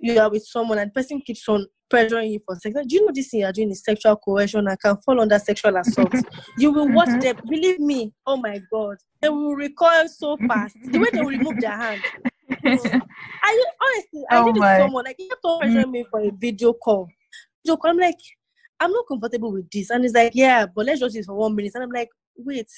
You 0.00 0.20
are 0.20 0.30
with 0.30 0.44
someone 0.44 0.78
and 0.78 0.90
the 0.90 0.94
person 0.94 1.22
keeps 1.22 1.48
on 1.48 1.66
pressuring 1.88 2.30
you 2.32 2.40
for 2.44 2.54
sex. 2.56 2.74
Do 2.86 2.94
you 2.94 3.06
know 3.06 3.12
this 3.14 3.28
thing 3.28 3.40
you're 3.40 3.52
doing 3.52 3.70
is 3.70 3.82
sexual 3.82 4.16
coercion 4.16 4.66
and 4.66 4.80
can 4.80 4.96
fall 4.98 5.20
under 5.20 5.38
sexual 5.38 5.76
assault? 5.76 6.14
you 6.58 6.72
will 6.72 6.88
watch 6.88 7.08
Mhm. 7.08 7.20
them. 7.22 7.36
Believe 7.48 7.80
me. 7.80 8.12
Oh 8.26 8.36
my 8.36 8.60
God, 8.70 8.96
they 9.20 9.28
will 9.28 9.54
recoil 9.54 10.08
so 10.08 10.36
fast. 10.48 10.76
the 10.82 10.98
way 10.98 11.08
they 11.12 11.20
will 11.20 11.28
remove 11.28 11.58
their 11.60 11.76
hand. 11.76 12.02
I 13.42 13.64
honestly, 13.80 14.24
I 14.30 14.38
Oh 14.38 14.46
did 14.46 14.56
it 14.56 14.60
my. 14.60 14.76
to 14.76 14.82
someone 14.82 15.04
like 15.04 15.16
he 15.18 15.28
kept 15.28 15.40
on 15.44 15.62
pressuring 15.62 15.90
me 15.90 16.04
for 16.10 16.20
a 16.20 16.30
video 16.30 16.72
call. 16.72 17.08
Video 17.64 17.76
call. 17.76 17.90
I'm 17.90 17.98
like, 17.98 18.16
I'm 18.80 18.92
not 18.92 19.06
comfortable 19.08 19.52
with 19.52 19.70
this, 19.70 19.90
and 19.90 20.04
he's 20.04 20.14
like, 20.14 20.32
yeah, 20.34 20.66
but 20.66 20.86
let's 20.86 21.00
just 21.00 21.14
do 21.14 21.20
it 21.20 21.26
for 21.26 21.34
one 21.34 21.54
minute. 21.54 21.72
And 21.74 21.84
I'm 21.84 21.90
like, 21.90 22.08
wait, 22.36 22.68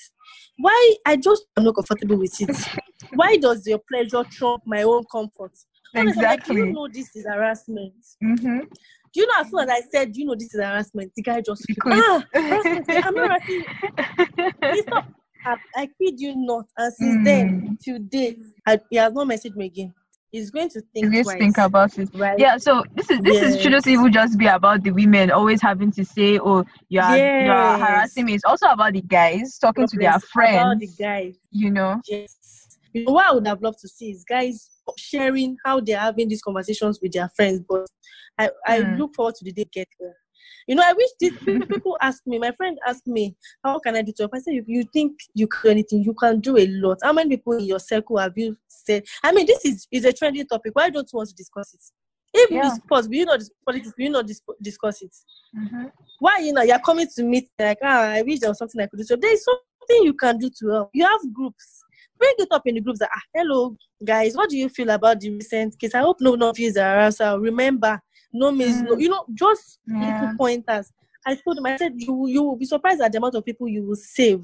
why? 0.59 0.95
I 1.07 1.17
just 1.17 1.45
I'm 1.57 1.65
not 1.65 1.75
comfortable 1.75 2.17
with 2.17 2.41
it. 2.41 2.57
why 3.15 3.37
does 3.37 3.67
your 3.67 3.81
pleasure 3.91 4.25
trump 4.31 4.63
my 4.67 4.83
own 4.83 5.05
comfort? 5.11 5.53
Honestly, 5.95 6.25
I'm 6.25 6.31
like, 6.31 6.39
exactly. 6.39 6.57
you 6.57 6.73
know 6.73 6.89
this 6.89 7.15
is 7.17 7.27
harassment? 7.27 7.93
hmm 8.23 8.61
Do 9.13 9.21
you 9.21 9.27
know 9.27 9.35
as 9.41 9.51
soon 9.51 9.61
as 9.61 9.69
I 9.71 9.81
said, 9.91 10.13
do 10.13 10.21
you 10.21 10.27
know 10.27 10.35
this 10.37 10.55
is 10.55 10.61
harassment? 10.61 11.13
The 11.17 11.23
guy 11.23 11.41
just 11.41 11.65
You 11.69 11.75
flipped. 11.83 11.99
quit. 11.99 12.05
ah, 12.09 12.25
harassment. 12.33 12.87
I'm 13.05 13.15
not 13.15 13.31
harassing. 13.31 13.65
you." 14.39 14.51
He 14.73 14.83
stopped. 14.83 15.09
I, 15.45 15.57
I 15.75 15.87
kid 16.01 16.21
you 16.21 16.35
not. 16.37 16.67
And 16.77 16.93
since 16.93 17.17
Mm. 17.17 17.25
then, 17.25 17.79
till 17.83 17.99
date, 17.99 18.39
I, 18.67 18.79
he 18.91 18.97
has 18.97 19.13
not 19.13 19.27
messaged 19.27 19.57
me 19.57 19.67
again. 19.67 19.95
He's 20.31 20.51
going 20.51 20.69
to 20.69 20.81
think 20.95 21.11
need 21.11 21.25
to 21.25 21.31
think 21.39 21.59
about 21.59 21.99
it. 21.99 22.09
right? 22.15 22.39
Yeah, 22.39 22.57
so 22.59 22.85
this 22.95 23.11
is 23.11 23.19
this 23.23 23.43
is 23.43 23.61
shouldn't 23.61 23.87
even 23.89 24.13
just 24.13 24.39
be 24.39 24.47
about 24.47 24.85
the 24.85 24.91
women 24.93 25.33
always 25.33 25.61
having 25.61 25.91
to 25.93 26.05
say, 26.05 26.39
"Oh, 26.39 26.65
you 26.89 27.01
are 27.01 27.17
you 27.17 27.51
are 27.51 27.79
harassing 27.79 28.27
me." 28.27 28.35
It's 28.35 28.45
also 28.45 28.67
about 28.69 28.93
the 28.93 29.01
guys 29.03 29.59
talking 29.59 29.89
to 29.89 29.97
their 29.99 30.21
friends. 30.21 30.57
About 30.57 30.79
the 30.79 30.89
guys. 30.97 31.35
You 31.51 31.71
know, 31.73 32.01
Yes. 32.07 32.37
You 32.93 33.05
know 33.07 33.13
what 33.13 33.27
I 33.27 33.33
would 33.35 33.47
have 33.49 33.61
loved 33.63 33.81
to 33.81 33.89
see 33.89 34.11
is 34.13 34.25
guys 34.25 34.71
sharing 34.99 35.57
how 35.65 35.81
they're 35.81 35.99
having 35.99 36.29
these 36.29 36.43
conversations 36.43 37.01
with 37.03 37.13
their 37.13 37.29
friends. 37.35 37.63
But 37.69 37.87
I, 38.39 38.51
I 38.67 38.81
Hmm. 38.81 38.95
look 38.97 39.15
forward 39.15 39.35
to 39.37 39.45
the 39.45 39.53
day 39.53 39.67
get 39.73 39.89
there. 39.99 40.17
You 40.67 40.75
know, 40.75 40.83
I 40.87 40.93
wish 40.93 41.11
these 41.19 41.33
people 41.69 41.97
ask 42.03 42.23
me, 42.27 42.39
my 42.39 42.53
friend 42.53 42.79
asked 42.87 43.07
me, 43.07 43.37
how 43.65 43.79
can 43.79 43.97
I 43.97 44.03
do 44.03 44.13
to 44.13 44.23
help? 44.25 44.35
I 44.35 44.39
said, 44.39 44.55
if 44.55 44.65
you 44.69 44.85
think 44.93 45.19
you 45.35 45.47
can 45.47 45.61
do 45.65 45.71
anything, 45.71 46.03
you 46.05 46.15
can 46.15 46.41
do 46.41 46.57
a 46.57 46.67
lot. 46.69 46.99
How 47.03 47.13
many 47.13 47.31
people 47.37 47.55
in 47.55 47.65
your 47.65 47.79
circle 47.81 48.19
have 48.19 48.33
you 48.37 48.57
said? 48.69 49.05
I 49.23 49.33
mean, 49.33 49.47
this 49.47 49.65
is, 49.65 49.87
is 49.91 50.05
a 50.05 50.13
trending 50.13 50.47
topic. 50.47 50.73
Why 50.75 50.91
don't 50.91 51.09
you 51.13 51.17
want 51.17 51.29
to 51.31 51.35
discuss 51.35 51.75
it? 51.75 51.81
If 52.33 52.51
Yeah. 52.51 52.67
it's 52.69 52.79
possible, 52.89 53.15
you 53.17 53.25
know, 53.27 53.37
this 53.37 53.51
politics, 53.67 53.93
you 53.99 54.11
know, 54.11 54.23
dis- 54.23 54.43
discuss 54.63 55.03
it. 55.03 55.15
hmm 55.55 55.87
why 56.21 56.39
you 56.39 56.53
know 56.53 56.61
you're 56.63 56.79
coming 56.81 57.07
to 57.17 57.23
meet 57.25 57.49
like 57.59 57.79
ah 57.83 58.11
I 58.11 58.23
wish 58.23 58.41
there 58.41 58.51
was 58.51 58.59
something 58.59 58.81
I 58.81 58.87
could 58.87 58.99
do. 58.99 59.05
So 59.05 59.17
there's 59.17 59.43
something 59.43 60.05
you 60.05 60.13
can 60.15 60.39
do 60.39 60.51
to 60.61 60.69
help. 60.69 60.91
You 60.93 61.05
have 61.07 61.21
groups. 61.33 61.83
Bring 62.19 62.35
it 62.39 62.49
up 62.51 62.63
in 62.67 62.75
the 62.75 62.83
groups 62.83 62.99
that 62.99 63.09
ah 63.15 63.21
hello 63.35 63.75
guys, 64.05 64.37
what 64.37 64.51
do 64.51 64.57
you 64.59 64.69
feel 64.69 64.91
about 64.91 65.21
the 65.21 65.31
recent 65.31 65.79
case? 65.79 65.95
I 65.95 66.01
hope 66.01 66.19
no 66.21 66.31
one 66.33 66.43
of 66.43 66.59
you 66.59 66.69
is 66.69 66.77
a 66.77 66.81
harasser. 66.81 67.41
Remember, 67.41 67.99
no 68.33 68.51
means 68.53 68.83
no. 68.83 68.95
Mm. 68.97 69.01
You 69.01 69.09
know, 69.09 69.25
just 69.35 69.79
Yeah. 69.87 70.21
little 70.23 70.37
pointers. 70.37 70.93
I 71.27 71.35
told 71.35 71.59
him, 71.59 71.67
I 71.67 71.77
said 71.77 71.93
you 71.97 72.27
you 72.29 72.43
will 72.43 72.57
be 72.57 72.65
surprised 72.65 73.01
at 73.03 73.13
the 73.13 73.19
amount 73.19 73.35
of 73.35 73.45
people 73.45 73.69
you 73.69 73.83
will 73.85 73.97
save. 73.97 74.43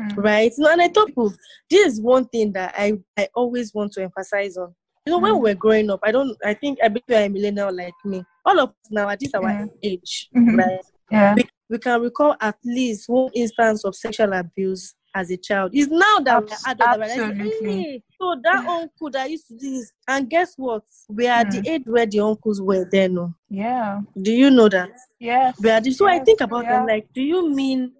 Mm. 0.00 0.16
Right? 0.16 0.52
No, 0.58 0.70
and 0.72 0.80
I 0.82 0.88
told 0.88 1.08
people 1.08 1.32
this 1.68 1.86
is 1.94 2.00
one 2.00 2.24
thing 2.26 2.52
that 2.52 2.74
I, 2.76 2.98
I 3.18 3.28
always 3.34 3.72
want 3.74 3.92
to 3.92 4.02
emphasize 4.02 4.56
on. 4.56 4.74
You 5.06 5.12
know, 5.12 5.18
when 5.18 5.32
Mm. 5.32 5.36
we 5.36 5.50
were 5.50 5.54
growing 5.54 5.90
up, 5.90 6.00
I 6.02 6.12
don't 6.12 6.36
I 6.44 6.54
think 6.54 6.78
I 6.82 6.88
believe 6.88 7.04
you're 7.08 7.18
a 7.20 7.28
millennial 7.28 7.74
like 7.74 7.94
me. 8.04 8.22
All 8.44 8.58
of 8.60 8.70
us 8.70 8.74
now 8.90 9.08
at 9.08 9.20
this 9.20 9.32
our 9.34 9.42
Yeah. 9.42 9.66
age, 9.82 10.28
Mhm. 10.36 10.56
right? 10.58 10.80
yeah, 11.10 11.34
we, 11.34 11.44
we 11.68 11.78
can 11.78 12.00
recall 12.00 12.36
at 12.40 12.56
least 12.64 13.08
one 13.08 13.30
instance 13.34 13.84
of 13.84 13.94
sexual 13.96 14.32
abuse 14.32 14.94
as 15.14 15.30
a 15.30 15.36
child. 15.36 15.70
It's 15.74 15.90
now 15.90 16.18
that 16.20 16.40
we're 16.42 16.52
Abs- 16.52 16.66
adults 16.66 16.98
we're 16.98 17.00
like, 17.00 17.10
absolutely. 17.40 17.82
hey, 17.82 18.02
so 18.20 18.36
that 18.44 18.66
uncle 18.66 19.10
that 19.10 19.30
used 19.30 19.48
to 19.48 19.56
do 19.56 19.70
this, 19.70 19.92
and 20.06 20.28
guess 20.28 20.54
what? 20.56 20.82
We 21.08 21.26
are 21.26 21.38
at 21.40 21.52
Hmm. 21.54 21.60
the 21.62 21.70
age 21.70 21.82
where 21.86 22.06
the 22.06 22.20
uncles 22.20 22.60
were 22.60 22.86
then. 22.90 23.14
No. 23.14 23.34
yeah, 23.48 24.00
Do 24.20 24.32
you 24.32 24.50
know 24.50 24.68
that? 24.68 24.90
yes. 25.18 25.58
We 25.62 25.70
are 25.70 25.80
the, 25.80 25.90
so 25.92 26.06
I 26.06 26.18
think 26.18 26.40
about 26.42 26.64
yeah. 26.64 26.78
them 26.78 26.86
like, 26.86 27.08
do 27.14 27.22
you 27.22 27.48
mean 27.48 27.92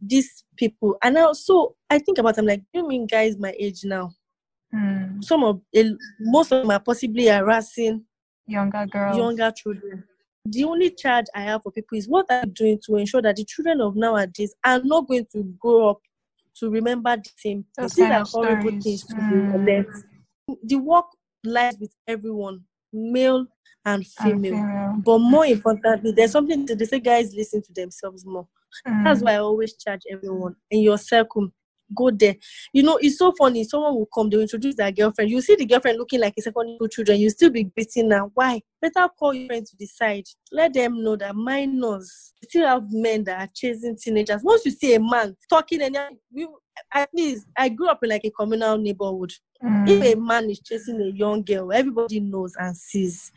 these 0.00 0.44
people? 0.56 0.96
And 1.02 1.14
now, 1.16 1.32
so 1.34 1.76
I 1.90 1.98
think 1.98 2.18
about 2.18 2.36
them 2.36 2.46
like, 2.46 2.60
do 2.72 2.80
you 2.80 2.88
mean 2.88 3.06
guys 3.06 3.36
my 3.38 3.54
age 3.58 3.84
now? 3.84 4.12
Mm. 4.74 5.22
Some 5.22 5.44
of 5.44 5.60
most 6.20 6.52
of 6.52 6.62
them 6.62 6.70
are 6.70 6.80
possibly 6.80 7.26
harassing 7.26 8.04
younger 8.46 8.86
girls. 8.86 9.16
younger 9.16 9.50
children. 9.50 10.04
The 10.46 10.64
only 10.64 10.90
charge 10.90 11.26
I 11.34 11.42
have 11.42 11.62
for 11.62 11.72
people 11.72 11.98
is 11.98 12.08
what 12.08 12.26
I'm 12.30 12.50
doing 12.50 12.78
to 12.86 12.96
ensure 12.96 13.20
that 13.22 13.36
the 13.36 13.44
children 13.44 13.80
of 13.80 13.94
nowadays 13.96 14.54
are 14.64 14.80
not 14.82 15.06
going 15.08 15.26
to 15.32 15.42
grow 15.60 15.90
up 15.90 16.00
to 16.58 16.70
remember 16.70 17.16
the 17.16 17.30
same 17.36 17.64
Those. 17.76 17.94
These 17.94 18.10
are 18.10 18.24
horrible 18.24 18.70
things 18.80 19.04
to 19.06 19.14
Mm. 19.14 19.52
relate. 19.52 19.86
The 20.64 20.76
work 20.76 21.06
lies 21.44 21.76
with 21.78 21.94
everyone, 22.06 22.64
male 22.92 23.46
and 23.84 24.04
and 24.04 24.06
female. 24.06 24.94
But 25.04 25.18
more 25.18 25.46
importantly, 25.46 26.12
there's 26.12 26.32
something 26.32 26.64
that 26.66 26.78
they 26.78 26.84
say 26.86 27.00
guys 27.00 27.34
listen 27.34 27.62
to 27.62 27.72
themselves 27.72 28.24
more. 28.24 28.48
That's 29.04 29.20
Mm. 29.20 29.24
why 29.24 29.32
I 29.34 29.38
always 29.38 29.74
charge 29.76 30.02
everyone 30.10 30.56
in 30.70 30.80
your 30.80 30.98
circle. 30.98 31.50
Go 31.94 32.10
there. 32.10 32.36
You 32.72 32.82
know, 32.82 32.98
it's 33.00 33.18
so 33.18 33.32
funny. 33.38 33.64
Someone 33.64 33.94
will 33.94 34.08
come, 34.12 34.28
they'll 34.28 34.40
introduce 34.40 34.74
their 34.74 34.90
girlfriend. 34.90 35.30
You 35.30 35.40
see 35.40 35.56
the 35.56 35.66
girlfriend 35.66 35.98
looking 35.98 36.20
like 36.20 36.34
a 36.38 36.42
second 36.42 36.78
two 36.80 36.88
children. 36.88 37.20
You 37.20 37.30
still 37.30 37.50
be 37.50 37.64
greeting 37.64 38.08
now. 38.08 38.30
Why? 38.34 38.60
Better 38.80 39.08
call 39.18 39.34
your 39.34 39.46
friend 39.46 39.66
to 39.66 39.76
decide. 39.76 40.24
Let 40.50 40.74
them 40.74 41.02
know 41.02 41.16
that 41.16 41.36
minors 41.36 42.32
still 42.44 42.66
have 42.66 42.84
men 42.90 43.24
that 43.24 43.40
are 43.40 43.50
chasing 43.54 43.96
teenagers. 43.96 44.42
Once 44.42 44.64
you 44.64 44.72
see 44.72 44.94
a 44.94 45.00
man 45.00 45.36
talking 45.48 45.82
and 45.82 45.96
we 46.32 46.46
at 46.92 47.08
least 47.14 47.46
I 47.56 47.68
grew 47.68 47.88
up 47.88 48.02
in 48.02 48.10
like 48.10 48.24
a 48.24 48.30
communal 48.30 48.78
neighborhood. 48.78 49.32
Mm. 49.62 49.88
If 49.88 50.14
a 50.14 50.20
man 50.20 50.50
is 50.50 50.60
chasing 50.60 51.00
a 51.00 51.06
young 51.06 51.42
girl, 51.42 51.72
everybody 51.72 52.20
knows 52.20 52.54
and 52.58 52.76
sees. 52.76 53.32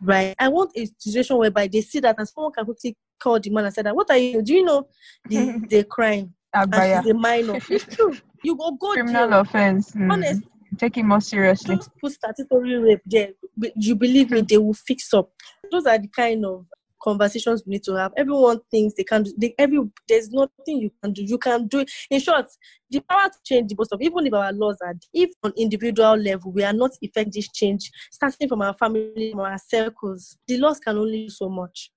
Right. 0.00 0.34
I 0.38 0.48
want 0.48 0.72
a 0.76 0.86
situation 0.98 1.36
whereby 1.36 1.68
they 1.68 1.80
see 1.80 2.00
that 2.00 2.16
and 2.18 2.28
someone 2.28 2.52
can 2.52 2.64
quickly 2.64 2.96
call 3.20 3.38
the 3.38 3.50
man 3.50 3.64
and 3.66 3.74
say 3.74 3.82
that 3.82 3.94
what 3.94 4.10
are 4.10 4.18
you 4.18 4.42
do 4.42 4.52
you 4.52 4.64
know 4.64 4.88
the 5.28 5.64
the 5.68 5.84
crime? 5.84 6.34
And 6.54 6.72
Agbaya. 6.72 7.02
she's 7.02 7.10
a 7.10 7.14
minor. 7.14 7.58
It's 7.70 7.84
true. 7.96 8.14
You 8.42 8.56
go 8.56 8.72
go 8.72 8.92
Criminal 8.92 9.28
jail. 9.28 9.40
offense. 9.40 9.92
Mm. 9.92 10.12
Honest. 10.12 10.42
take 10.78 10.96
it 10.96 11.04
more 11.04 11.20
seriously. 11.20 11.76
Just 11.76 11.90
put 12.00 12.12
statutory 12.12 12.78
rape 12.78 13.00
there. 13.06 13.30
You 13.76 13.94
believe 13.96 14.30
me, 14.30 14.40
they 14.42 14.58
will 14.58 14.74
fix 14.74 15.12
up. 15.14 15.30
Those 15.70 15.86
are 15.86 15.98
the 15.98 16.08
kind 16.08 16.44
of 16.44 16.66
conversations 17.02 17.62
we 17.66 17.72
need 17.72 17.82
to 17.84 17.94
have. 17.94 18.12
Everyone 18.16 18.60
thinks 18.70 18.94
they 18.94 19.04
can 19.04 19.24
do. 19.24 19.32
They, 19.36 19.54
every 19.58 19.78
there's 20.08 20.30
nothing 20.30 20.80
you 20.80 20.90
can 21.02 21.12
do. 21.12 21.22
You 21.22 21.38
can 21.38 21.66
do 21.66 21.80
it. 21.80 21.90
In 22.10 22.20
short, 22.20 22.46
the 22.90 23.00
power 23.00 23.28
to 23.28 23.38
change 23.44 23.68
the 23.70 23.76
most 23.78 23.92
of 23.92 24.00
even 24.00 24.26
if 24.26 24.32
our 24.34 24.52
laws 24.52 24.76
are 24.84 24.94
if 25.12 25.30
on 25.42 25.52
individual 25.56 26.16
level 26.16 26.52
we 26.52 26.62
are 26.64 26.72
not 26.72 26.92
effecting 27.00 27.32
this 27.34 27.48
change, 27.52 27.90
starting 28.10 28.48
from 28.48 28.62
our 28.62 28.74
family, 28.74 29.30
from 29.32 29.40
our 29.40 29.58
circles, 29.58 30.36
the 30.46 30.56
laws 30.58 30.78
can 30.78 30.96
only 30.96 31.24
do 31.24 31.30
so 31.30 31.48
much. 31.48 31.90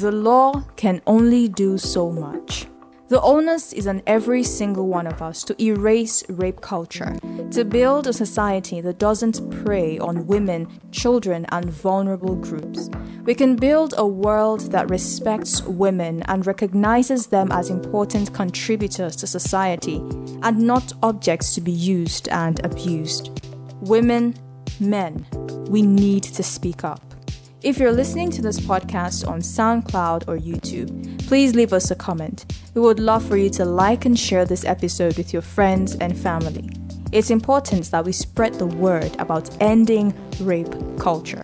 The 0.00 0.12
law 0.12 0.62
can 0.76 1.00
only 1.06 1.48
do 1.48 1.78
so 1.78 2.10
much. 2.10 2.66
The 3.08 3.18
onus 3.22 3.72
is 3.72 3.86
on 3.86 4.02
every 4.06 4.42
single 4.42 4.88
one 4.88 5.06
of 5.06 5.22
us 5.22 5.42
to 5.44 5.62
erase 5.62 6.22
rape 6.28 6.60
culture, 6.60 7.16
to 7.52 7.64
build 7.64 8.06
a 8.06 8.12
society 8.12 8.82
that 8.82 8.98
doesn't 8.98 9.64
prey 9.64 9.98
on 9.98 10.26
women, 10.26 10.68
children, 10.92 11.46
and 11.48 11.70
vulnerable 11.70 12.36
groups. 12.36 12.90
We 13.24 13.34
can 13.34 13.56
build 13.56 13.94
a 13.96 14.06
world 14.06 14.70
that 14.72 14.90
respects 14.90 15.62
women 15.62 16.22
and 16.24 16.46
recognizes 16.46 17.28
them 17.28 17.50
as 17.50 17.70
important 17.70 18.34
contributors 18.34 19.16
to 19.16 19.26
society 19.26 19.96
and 20.42 20.58
not 20.58 20.92
objects 21.02 21.54
to 21.54 21.62
be 21.62 21.72
used 21.72 22.28
and 22.28 22.62
abused. 22.66 23.40
Women, 23.80 24.34
men, 24.78 25.24
we 25.70 25.80
need 25.80 26.24
to 26.24 26.42
speak 26.42 26.84
up. 26.84 27.15
If 27.66 27.78
you're 27.80 27.90
listening 27.90 28.30
to 28.30 28.42
this 28.42 28.60
podcast 28.60 29.26
on 29.26 29.40
SoundCloud 29.40 30.28
or 30.28 30.38
YouTube, 30.38 31.26
please 31.26 31.56
leave 31.56 31.72
us 31.72 31.90
a 31.90 31.96
comment. 31.96 32.46
We 32.74 32.80
would 32.80 33.00
love 33.00 33.26
for 33.26 33.36
you 33.36 33.50
to 33.50 33.64
like 33.64 34.04
and 34.04 34.16
share 34.16 34.44
this 34.44 34.64
episode 34.64 35.16
with 35.16 35.32
your 35.32 35.42
friends 35.42 35.96
and 35.96 36.16
family. 36.16 36.70
It's 37.10 37.30
important 37.30 37.90
that 37.90 38.04
we 38.04 38.12
spread 38.12 38.54
the 38.54 38.68
word 38.68 39.16
about 39.18 39.50
ending 39.60 40.14
rape 40.42 40.72
culture. 41.00 41.42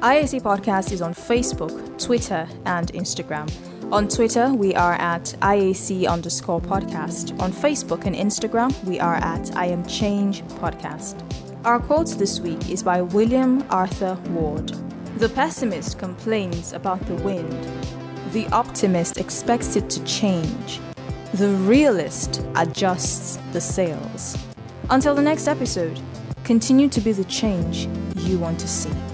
IAC 0.00 0.40
Podcast 0.40 0.92
is 0.92 1.02
on 1.02 1.12
Facebook, 1.12 2.02
Twitter, 2.02 2.48
and 2.64 2.90
Instagram. 2.94 3.46
On 3.92 4.08
Twitter, 4.08 4.54
we 4.54 4.74
are 4.74 4.94
at 4.94 5.24
IAC 5.42 6.08
underscore 6.08 6.62
podcast. 6.62 7.38
On 7.38 7.52
Facebook 7.52 8.06
and 8.06 8.16
Instagram, 8.16 8.72
we 8.84 8.98
are 8.98 9.16
at 9.16 9.54
I 9.54 9.66
Am 9.66 9.84
Change 9.84 10.42
Podcast. 10.44 11.20
Our 11.66 11.80
quote 11.80 12.18
this 12.18 12.40
week 12.40 12.70
is 12.70 12.82
by 12.82 13.02
William 13.02 13.62
Arthur 13.68 14.14
Ward. 14.30 14.72
The 15.20 15.28
pessimist 15.28 15.98
complains 15.98 16.72
about 16.72 17.04
the 17.04 17.14
wind. 17.16 17.52
The 18.32 18.48
optimist 18.52 19.18
expects 19.18 19.76
it 19.76 19.90
to 19.90 20.02
change. 20.04 20.80
The 21.34 21.50
realist 21.50 22.42
adjusts 22.56 23.36
the 23.52 23.60
sails. 23.60 24.38
Until 24.88 25.14
the 25.14 25.20
next 25.20 25.46
episode, 25.46 26.00
continue 26.42 26.88
to 26.88 27.02
be 27.02 27.12
the 27.12 27.24
change 27.24 27.86
you 28.16 28.38
want 28.38 28.58
to 28.60 28.66
see. 28.66 29.09